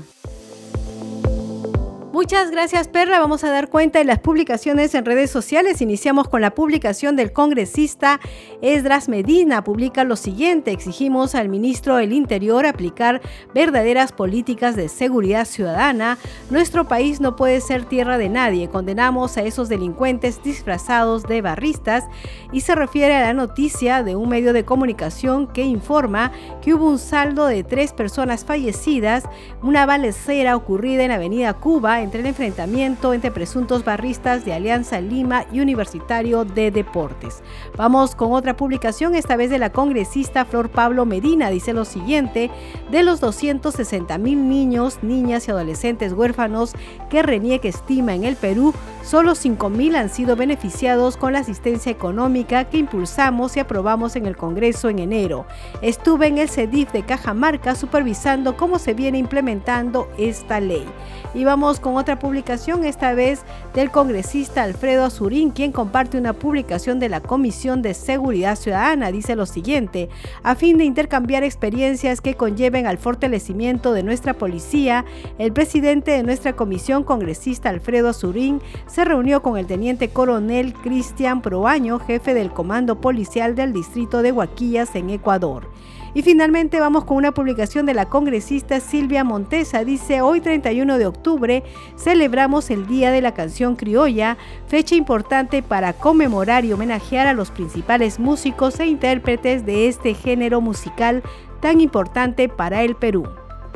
Muchas 2.22 2.52
gracias, 2.52 2.90
Perla. 2.90 3.18
Vamos 3.18 3.46
a 3.46 3.50
dar 3.50 3.70
cuenta 3.70 4.00
de 4.00 4.04
las 4.04 4.20
publicaciones 4.20 4.94
en 4.94 5.06
redes 5.06 5.32
sociales. 5.32 5.82
Iniciamos 5.82 6.28
con 6.28 6.42
la 6.42 6.54
publicación 6.54 7.16
del 7.16 7.32
congresista 7.32 8.20
Esdras 8.62 9.08
Medina. 9.08 9.64
Publica 9.64 10.04
lo 10.04 10.18
siguiente. 10.18 10.72
Exigimos 10.72 11.34
al 11.34 11.48
ministro 11.48 11.96
del 11.96 12.12
Interior 12.12 12.66
aplicar 12.66 13.22
verdaderas 13.54 14.12
políticas 14.12 14.76
de 14.76 14.90
seguridad 14.90 15.46
ciudadana. 15.46 16.18
Nuestro 16.50 16.90
país 16.90 17.22
no 17.22 17.38
puede 17.38 17.62
ser 17.62 17.86
tierra 17.86 18.18
de 18.18 18.28
nadie. 18.28 18.68
Condenamos 18.68 19.38
a 19.38 19.44
esos 19.44 19.70
delincuentes 19.70 20.44
disfrazados 20.44 21.24
de 21.24 21.42
barristas 21.42 22.04
y 22.52 22.60
se 22.62 22.76
refiere 22.76 23.16
a 23.16 23.22
la 23.22 23.34
noticia 23.34 24.04
de 24.04 24.18
un 24.18 24.28
medio 24.28 24.52
de 24.52 24.66
comunicación 24.66 25.48
que 25.48 25.64
informa 25.64 26.34
que 26.62 26.74
hubo 26.74 26.90
un 26.90 27.00
saldo 27.00 27.46
de 27.46 27.64
tres 27.64 27.94
personas 27.94 28.44
fallecidas, 28.44 29.24
una 29.64 29.86
balacera 29.86 30.58
ocurrida 30.58 31.06
en 31.06 31.12
Avenida 31.12 31.54
Cuba 31.54 32.02
entre 32.10 32.22
el 32.22 32.26
enfrentamiento 32.26 33.14
entre 33.14 33.30
presuntos 33.30 33.86
barristas 33.86 34.44
de 34.44 34.52
Alianza 34.52 35.00
Lima 35.00 35.46
y 35.52 35.60
Universitario 35.60 36.44
de 36.44 36.72
Deportes. 36.72 37.44
Vamos 37.78 38.16
con 38.16 38.32
otra 38.32 38.58
publicación, 38.58 39.14
esta 39.14 39.36
vez 39.36 39.52
de 39.52 39.60
la 39.60 39.72
congresista 39.72 40.44
Flor 40.44 40.70
Pablo 40.70 41.06
Medina. 41.06 41.52
Dice 41.52 41.72
lo 41.72 41.86
siguiente, 41.86 42.50
de 42.90 43.04
los 43.04 43.20
260 43.20 44.18
mil 44.18 44.50
niños, 44.50 44.98
niñas 45.04 45.48
y 45.48 45.52
adolescentes 45.52 46.14
huérfanos 46.14 46.74
que 47.12 47.22
RENIEC 47.22 47.66
estima 47.66 48.16
en 48.16 48.24
el 48.24 48.36
Perú, 48.36 48.74
solo 49.04 49.36
5 49.36 49.70
mil 49.70 49.96
han 49.96 50.10
sido 50.10 50.36
beneficiados 50.36 51.16
con 51.16 51.34
la 51.34 51.40
asistencia 51.40 51.92
económica 51.92 52.64
que 52.64 52.80
impulsamos 52.80 53.56
y 53.56 53.60
aprobamos 53.60 54.16
en 54.16 54.26
el 54.26 54.36
Congreso 54.36 54.90
en 54.90 54.98
enero. 54.98 55.46
Estuve 55.84 56.26
en 56.26 56.40
el 56.40 56.50
CEDIF 56.50 56.92
de 56.92 57.04
Cajamarca 57.04 57.76
supervisando 57.76 58.58
cómo 58.58 58.80
se 58.80 58.96
viene 58.96 59.20
implementando 59.20 60.10
esta 60.18 60.60
ley. 60.60 60.88
Y 61.36 61.44
vamos 61.44 61.80
con 61.80 61.96
otra 61.96 62.18
publicación, 62.18 62.84
esta 62.84 63.14
vez 63.14 63.42
del 63.76 63.92
congresista 63.92 64.64
Alfredo 64.64 65.06
Azurín, 65.06 65.52
quien 65.52 65.72
comparte 65.72 66.18
una 66.18 66.34
publicación 66.34 67.00
de 67.00 67.08
la 67.08 67.22
Comisión 67.22 67.84
de 67.84 67.94
Seguridad 67.94 68.56
Ciudadana. 68.56 69.12
Dice 69.12 69.36
lo 69.36 69.46
siguiente, 69.46 70.10
a 70.42 70.56
fin 70.56 70.80
de 70.80 70.86
intercambiar 70.86 71.44
experiencias 71.44 72.20
que 72.22 72.34
conlleven 72.34 72.88
al 72.88 72.98
fortalecimiento 72.98 73.94
de 73.94 74.02
nuestra 74.02 74.34
policía, 74.34 75.06
el 75.38 75.54
presidente 75.54 76.12
de 76.12 76.24
nuestra 76.24 76.56
comisión, 76.56 77.04
congresista 77.04 77.70
Alfredo 77.70 78.10
Azurín, 78.10 78.60
se 78.88 79.06
reunió 79.06 79.44
con 79.44 79.56
el 79.56 79.68
teniente 79.68 80.10
coronel 80.10 80.74
Cristian 80.74 81.42
Proaño, 81.44 82.00
jefe 82.00 82.34
del 82.34 82.52
Comando 82.52 83.02
Policial 83.02 83.54
del 83.54 83.72
Distrito 83.72 84.24
de 84.24 84.32
Huaquillas 84.32 84.96
en 84.96 85.12
Ecuador. 85.12 85.70
Y 86.14 86.24
finalmente 86.24 86.80
vamos 86.80 87.06
con 87.06 87.18
una 87.18 87.34
publicación 87.34 87.86
de 87.86 87.94
la 87.94 88.06
congresista 88.06 88.80
Silvia 88.80 89.24
Montesa. 89.24 89.84
Dice, 89.84 90.22
hoy 90.22 90.42
31 90.42 90.98
de 90.98 91.06
octubre 91.06 91.64
celebramos 91.98 92.70
el 92.70 92.88
Día 92.88 93.12
de 93.12 93.22
la 93.22 93.34
Canción 93.34 93.76
Criolla, 93.76 94.38
fecha 94.68 94.96
importante 94.96 95.62
para 95.62 95.94
conmemorar 95.94 96.66
y 96.66 96.74
homenajear 96.74 97.28
a 97.28 97.34
los 97.34 97.52
principales 97.52 98.20
músicos 98.20 98.80
e 98.80 98.88
intérpretes 98.88 99.66
de 99.66 99.88
este 99.88 100.14
género 100.14 100.62
musical 100.62 101.22
tan 101.60 101.80
importante 101.82 102.50
para 102.50 102.84
el 102.84 102.96
Perú. 102.96 103.28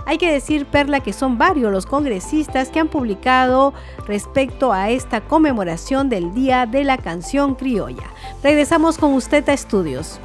Hay 0.06 0.18
que 0.18 0.32
decir, 0.32 0.66
Perla, 0.66 1.00
que 1.00 1.14
son 1.14 1.38
varios 1.38 1.72
los 1.72 1.86
congresistas 1.86 2.70
que 2.70 2.80
han 2.80 2.90
publicado 2.90 3.74
respecto 4.06 4.74
a 4.74 4.90
esta 4.90 5.22
conmemoración 5.22 6.10
del 6.10 6.34
Día 6.34 6.66
de 6.66 6.84
la 6.84 6.98
Canción 6.98 7.56
Criolla. 7.56 8.10
Regresamos 8.42 8.98
con 8.98 9.14
usted 9.14 9.48
a 9.48 9.54
estudios. 9.54 10.20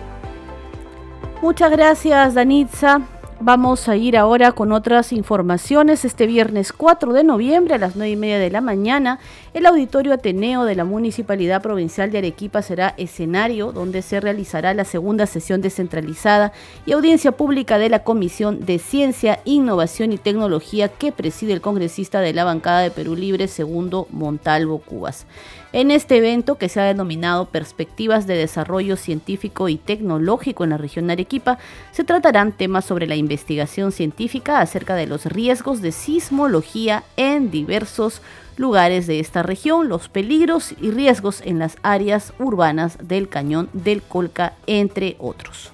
Muchas 1.40 1.70
gracias, 1.70 2.34
Danitza. 2.34 3.00
Vamos 3.40 3.88
a 3.88 3.94
ir 3.94 4.16
ahora 4.16 4.50
con 4.50 4.72
otras 4.72 5.12
informaciones. 5.12 6.04
Este 6.04 6.26
viernes 6.26 6.72
4 6.72 7.12
de 7.12 7.22
noviembre 7.22 7.76
a 7.76 7.78
las 7.78 7.94
9 7.94 8.10
y 8.10 8.16
media 8.16 8.40
de 8.40 8.50
la 8.50 8.60
mañana, 8.60 9.20
el 9.54 9.66
Auditorio 9.66 10.12
Ateneo 10.12 10.64
de 10.64 10.74
la 10.74 10.84
Municipalidad 10.84 11.62
Provincial 11.62 12.10
de 12.10 12.18
Arequipa 12.18 12.60
será 12.60 12.94
escenario 12.96 13.70
donde 13.70 14.02
se 14.02 14.18
realizará 14.18 14.74
la 14.74 14.84
segunda 14.84 15.26
sesión 15.26 15.60
descentralizada 15.60 16.52
y 16.84 16.90
audiencia 16.90 17.30
pública 17.30 17.78
de 17.78 17.90
la 17.90 18.02
Comisión 18.02 18.66
de 18.66 18.80
Ciencia, 18.80 19.38
Innovación 19.44 20.12
y 20.12 20.18
Tecnología 20.18 20.88
que 20.88 21.12
preside 21.12 21.52
el 21.52 21.60
congresista 21.60 22.20
de 22.20 22.32
la 22.32 22.42
bancada 22.42 22.80
de 22.80 22.90
Perú 22.90 23.14
Libre, 23.14 23.46
segundo 23.46 24.08
Montalvo 24.10 24.78
Cubas. 24.78 25.26
En 25.70 25.90
este 25.90 26.16
evento, 26.16 26.56
que 26.56 26.70
se 26.70 26.80
ha 26.80 26.84
denominado 26.84 27.44
Perspectivas 27.50 28.26
de 28.26 28.34
Desarrollo 28.36 28.96
Científico 28.96 29.68
y 29.68 29.76
Tecnológico 29.76 30.64
en 30.64 30.70
la 30.70 30.78
región 30.78 31.10
Arequipa, 31.10 31.58
se 31.92 32.04
tratarán 32.04 32.52
temas 32.52 32.86
sobre 32.86 33.06
la 33.06 33.16
investigación 33.16 33.92
científica 33.92 34.60
acerca 34.60 34.94
de 34.94 35.06
los 35.06 35.26
riesgos 35.26 35.82
de 35.82 35.92
sismología 35.92 37.04
en 37.18 37.50
diversos 37.50 38.22
lugares 38.56 39.06
de 39.06 39.20
esta 39.20 39.42
región, 39.42 39.90
los 39.90 40.08
peligros 40.08 40.74
y 40.80 40.90
riesgos 40.90 41.42
en 41.44 41.58
las 41.58 41.76
áreas 41.82 42.32
urbanas 42.38 42.96
del 43.02 43.28
Cañón 43.28 43.68
del 43.74 44.00
Colca, 44.00 44.54
entre 44.66 45.16
otros. 45.18 45.72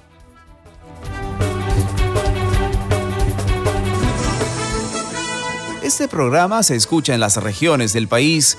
Este 5.84 6.08
programa 6.08 6.62
se 6.64 6.74
escucha 6.74 7.14
en 7.14 7.20
las 7.20 7.36
regiones 7.36 7.92
del 7.92 8.08
país 8.08 8.58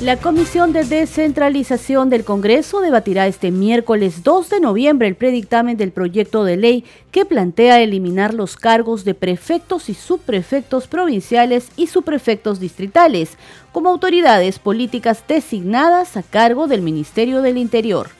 La 0.00 0.16
Comisión 0.16 0.72
de 0.72 0.84
Descentralización 0.84 2.08
del 2.08 2.24
Congreso 2.24 2.80
debatirá 2.80 3.26
este 3.26 3.50
miércoles 3.50 4.22
2 4.22 4.48
de 4.48 4.60
noviembre 4.60 5.08
el 5.08 5.16
predictamen 5.16 5.76
del 5.76 5.90
proyecto 5.90 6.44
de 6.44 6.56
ley 6.56 6.84
que 7.10 7.24
plantea 7.24 7.80
eliminar 7.80 8.32
los 8.32 8.56
cargos 8.56 9.04
de 9.04 9.14
prefectos 9.14 9.88
y 9.88 9.94
subprefectos 9.94 10.86
provinciales 10.86 11.72
y 11.74 11.88
subprefectos 11.88 12.60
distritales 12.60 13.32
como 13.72 13.88
autoridades 13.88 14.60
políticas 14.60 15.24
designadas 15.26 16.16
a 16.16 16.22
cargo 16.22 16.68
del 16.68 16.82
Ministerio 16.82 17.42
del 17.42 17.58
Interior. 17.58 18.17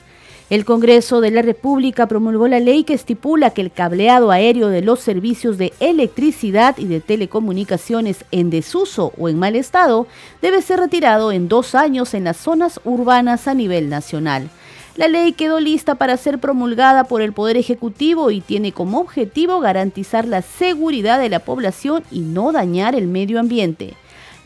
El 0.49 0.65
Congreso 0.65 1.21
de 1.21 1.29
la 1.29 1.43
República 1.43 2.07
promulgó 2.07 2.47
la 2.47 2.59
ley 2.59 2.83
que 2.83 2.95
estipula 2.95 3.51
que 3.51 3.61
el 3.61 3.71
cableado 3.71 4.31
aéreo 4.31 4.69
de 4.69 4.81
los 4.81 4.99
servicios 4.99 5.59
de 5.59 5.73
electricidad 5.79 6.75
y 6.79 6.85
de 6.85 7.01
telecomunicaciones 7.01 8.25
en 8.31 8.49
desuso 8.49 9.13
o 9.19 9.29
en 9.29 9.37
mal 9.37 9.55
estado 9.55 10.07
debe 10.41 10.63
ser 10.63 10.79
retirado 10.79 11.31
en 11.31 11.49
dos 11.49 11.75
años 11.75 12.15
en 12.15 12.23
las 12.23 12.37
zonas 12.37 12.79
urbanas 12.83 13.47
a 13.47 13.53
nivel 13.53 13.89
nacional. 13.89 14.49
La 14.95 15.07
ley 15.07 15.33
quedó 15.33 15.59
lista 15.59 15.95
para 15.95 16.17
ser 16.17 16.39
promulgada 16.39 17.03
por 17.03 17.21
el 17.21 17.31
Poder 17.31 17.55
Ejecutivo 17.55 18.31
y 18.31 18.41
tiene 18.41 18.71
como 18.71 19.01
objetivo 19.01 19.59
garantizar 19.59 20.27
la 20.27 20.41
seguridad 20.41 21.19
de 21.19 21.29
la 21.29 21.41
población 21.41 22.03
y 22.09 22.21
no 22.21 22.51
dañar 22.51 22.95
el 22.95 23.05
medio 23.05 23.39
ambiente. 23.39 23.93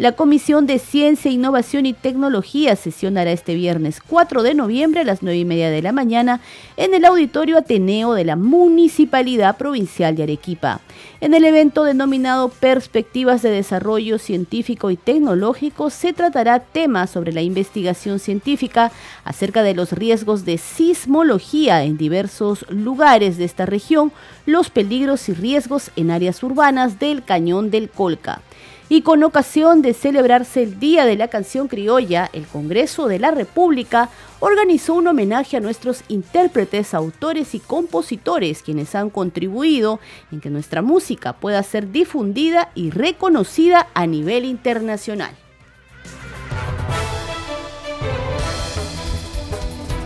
La 0.04 0.12
Comisión 0.12 0.68
de 0.68 0.80
Ciencia, 0.80 1.32
Innovación 1.32 1.86
y 1.86 1.94
Tecnología 1.94 2.76
sesionará 2.76 3.32
este 3.32 3.56
viernes 3.56 4.02
4 4.06 4.44
de 4.44 4.54
noviembre 4.54 5.00
a 5.00 5.06
las 5.06 5.24
9 5.24 5.38
y 5.38 5.46
media 5.46 5.70
de 5.70 5.82
la 5.82 5.94
mañana 5.94 6.42
en 6.76 6.94
el 6.94 7.06
Auditorio 7.06 7.58
Ateneo 7.58 8.14
de 8.14 8.26
la 8.26 8.36
Municipalidad 8.36 9.56
Provincial 9.56 10.14
de 10.14 10.24
Arequipa. 10.24 10.82
En 11.22 11.34
el 11.34 11.46
evento 11.46 11.86
denominado 11.86 12.50
Perspectivas 12.50 13.42
de 13.44 13.52
Desarrollo 13.52 14.20
Científico 14.20 14.92
y 14.92 14.98
Tecnológico 14.98 15.90
se 15.90 16.12
tratará 16.12 16.60
temas 16.60 17.10
sobre 17.10 17.32
la 17.32 17.42
investigación 17.42 18.20
científica 18.20 18.92
acerca 19.24 19.64
de 19.64 19.74
los 19.74 19.94
riesgos 19.94 20.44
de 20.44 20.58
sismología 20.58 21.86
en 21.86 21.96
diversos 21.96 22.66
lugares 22.70 23.38
de 23.38 23.46
esta 23.46 23.66
región, 23.66 24.12
los 24.46 24.70
peligros 24.70 25.30
y 25.30 25.34
riesgos 25.34 25.92
en 25.96 26.12
áreas 26.12 26.44
urbanas 26.44 27.00
del 27.00 27.24
Cañón 27.24 27.72
del 27.72 27.90
Colca. 27.90 28.42
Y 28.90 29.02
con 29.02 29.24
ocasión 29.24 29.82
de 29.82 29.94
celebrarse 29.94 30.64
el 30.64 30.80
Día 30.80 31.06
de 31.06 31.16
la 31.16 31.30
Canción 31.30 31.68
Criolla, 31.68 32.30
el 32.34 32.46
Congreso 32.46 33.08
de 33.08 33.20
la 33.20 33.32
República 33.32 34.10
organizó 34.40 34.94
un 34.94 35.08
homenaje 35.08 35.58
a 35.58 35.62
nuestros 35.62 36.04
intérpretes, 36.10 36.94
autores 36.94 37.56
y 37.56 37.60
compositores, 37.60 38.62
quienes 38.62 38.94
han 38.94 39.10
contribuido 39.10 40.00
en 40.32 40.42
que 40.42 40.50
nuestra 40.50 40.82
música 40.82 41.34
pueda 41.34 41.64
ser 41.64 41.92
difundida 41.92 42.72
y 42.76 42.92
reconocida 42.92 43.88
a 43.94 44.06
nivel 44.06 44.46
internacional. 44.46 45.34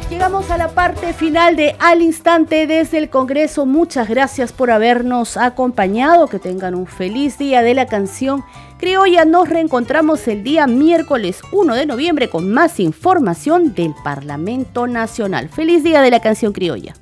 Llegamos 0.10 0.50
a 0.50 0.58
la 0.58 0.70
parte 0.70 1.14
final 1.14 1.56
de 1.56 1.76
Al 1.80 2.02
Instante 2.02 2.66
desde 2.66 2.98
el 2.98 3.10
Congreso. 3.10 3.66
Muchas 3.66 4.10
gracias 4.10 4.52
por 4.52 4.72
habernos 4.72 5.38
acompañado. 5.38 6.28
Que 6.28 6.40
tengan 6.40 6.74
un 6.74 6.88
feliz 6.88 7.38
día 7.38 7.62
de 7.62 7.76
la 7.76 7.86
canción 7.86 8.44
criolla. 8.78 9.26
Nos 9.26 9.50
reencontramos 9.50 10.28
el 10.28 10.44
día 10.44 10.68
miércoles 10.68 11.40
1 11.52 11.76
de 11.76 11.86
noviembre 11.86 12.30
con 12.30 12.52
más 12.52 12.80
información 12.80 13.74
del 13.74 13.94
Parlamento 14.04 14.88
Nacional. 14.88 15.50
Feliz 15.50 15.84
día 15.84 16.02
de 16.02 16.12
la 16.12 16.20
canción 16.20 16.54
criolla. 16.54 16.94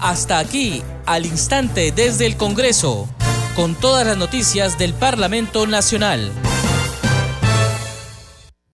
Hasta 0.00 0.38
aquí, 0.38 0.82
al 1.06 1.26
instante 1.26 1.90
desde 1.90 2.26
el 2.26 2.36
Congreso 2.36 3.08
con 3.56 3.74
todas 3.74 4.06
las 4.06 4.16
noticias 4.16 4.78
del 4.78 4.94
Parlamento 4.94 5.66
Nacional. 5.66 6.30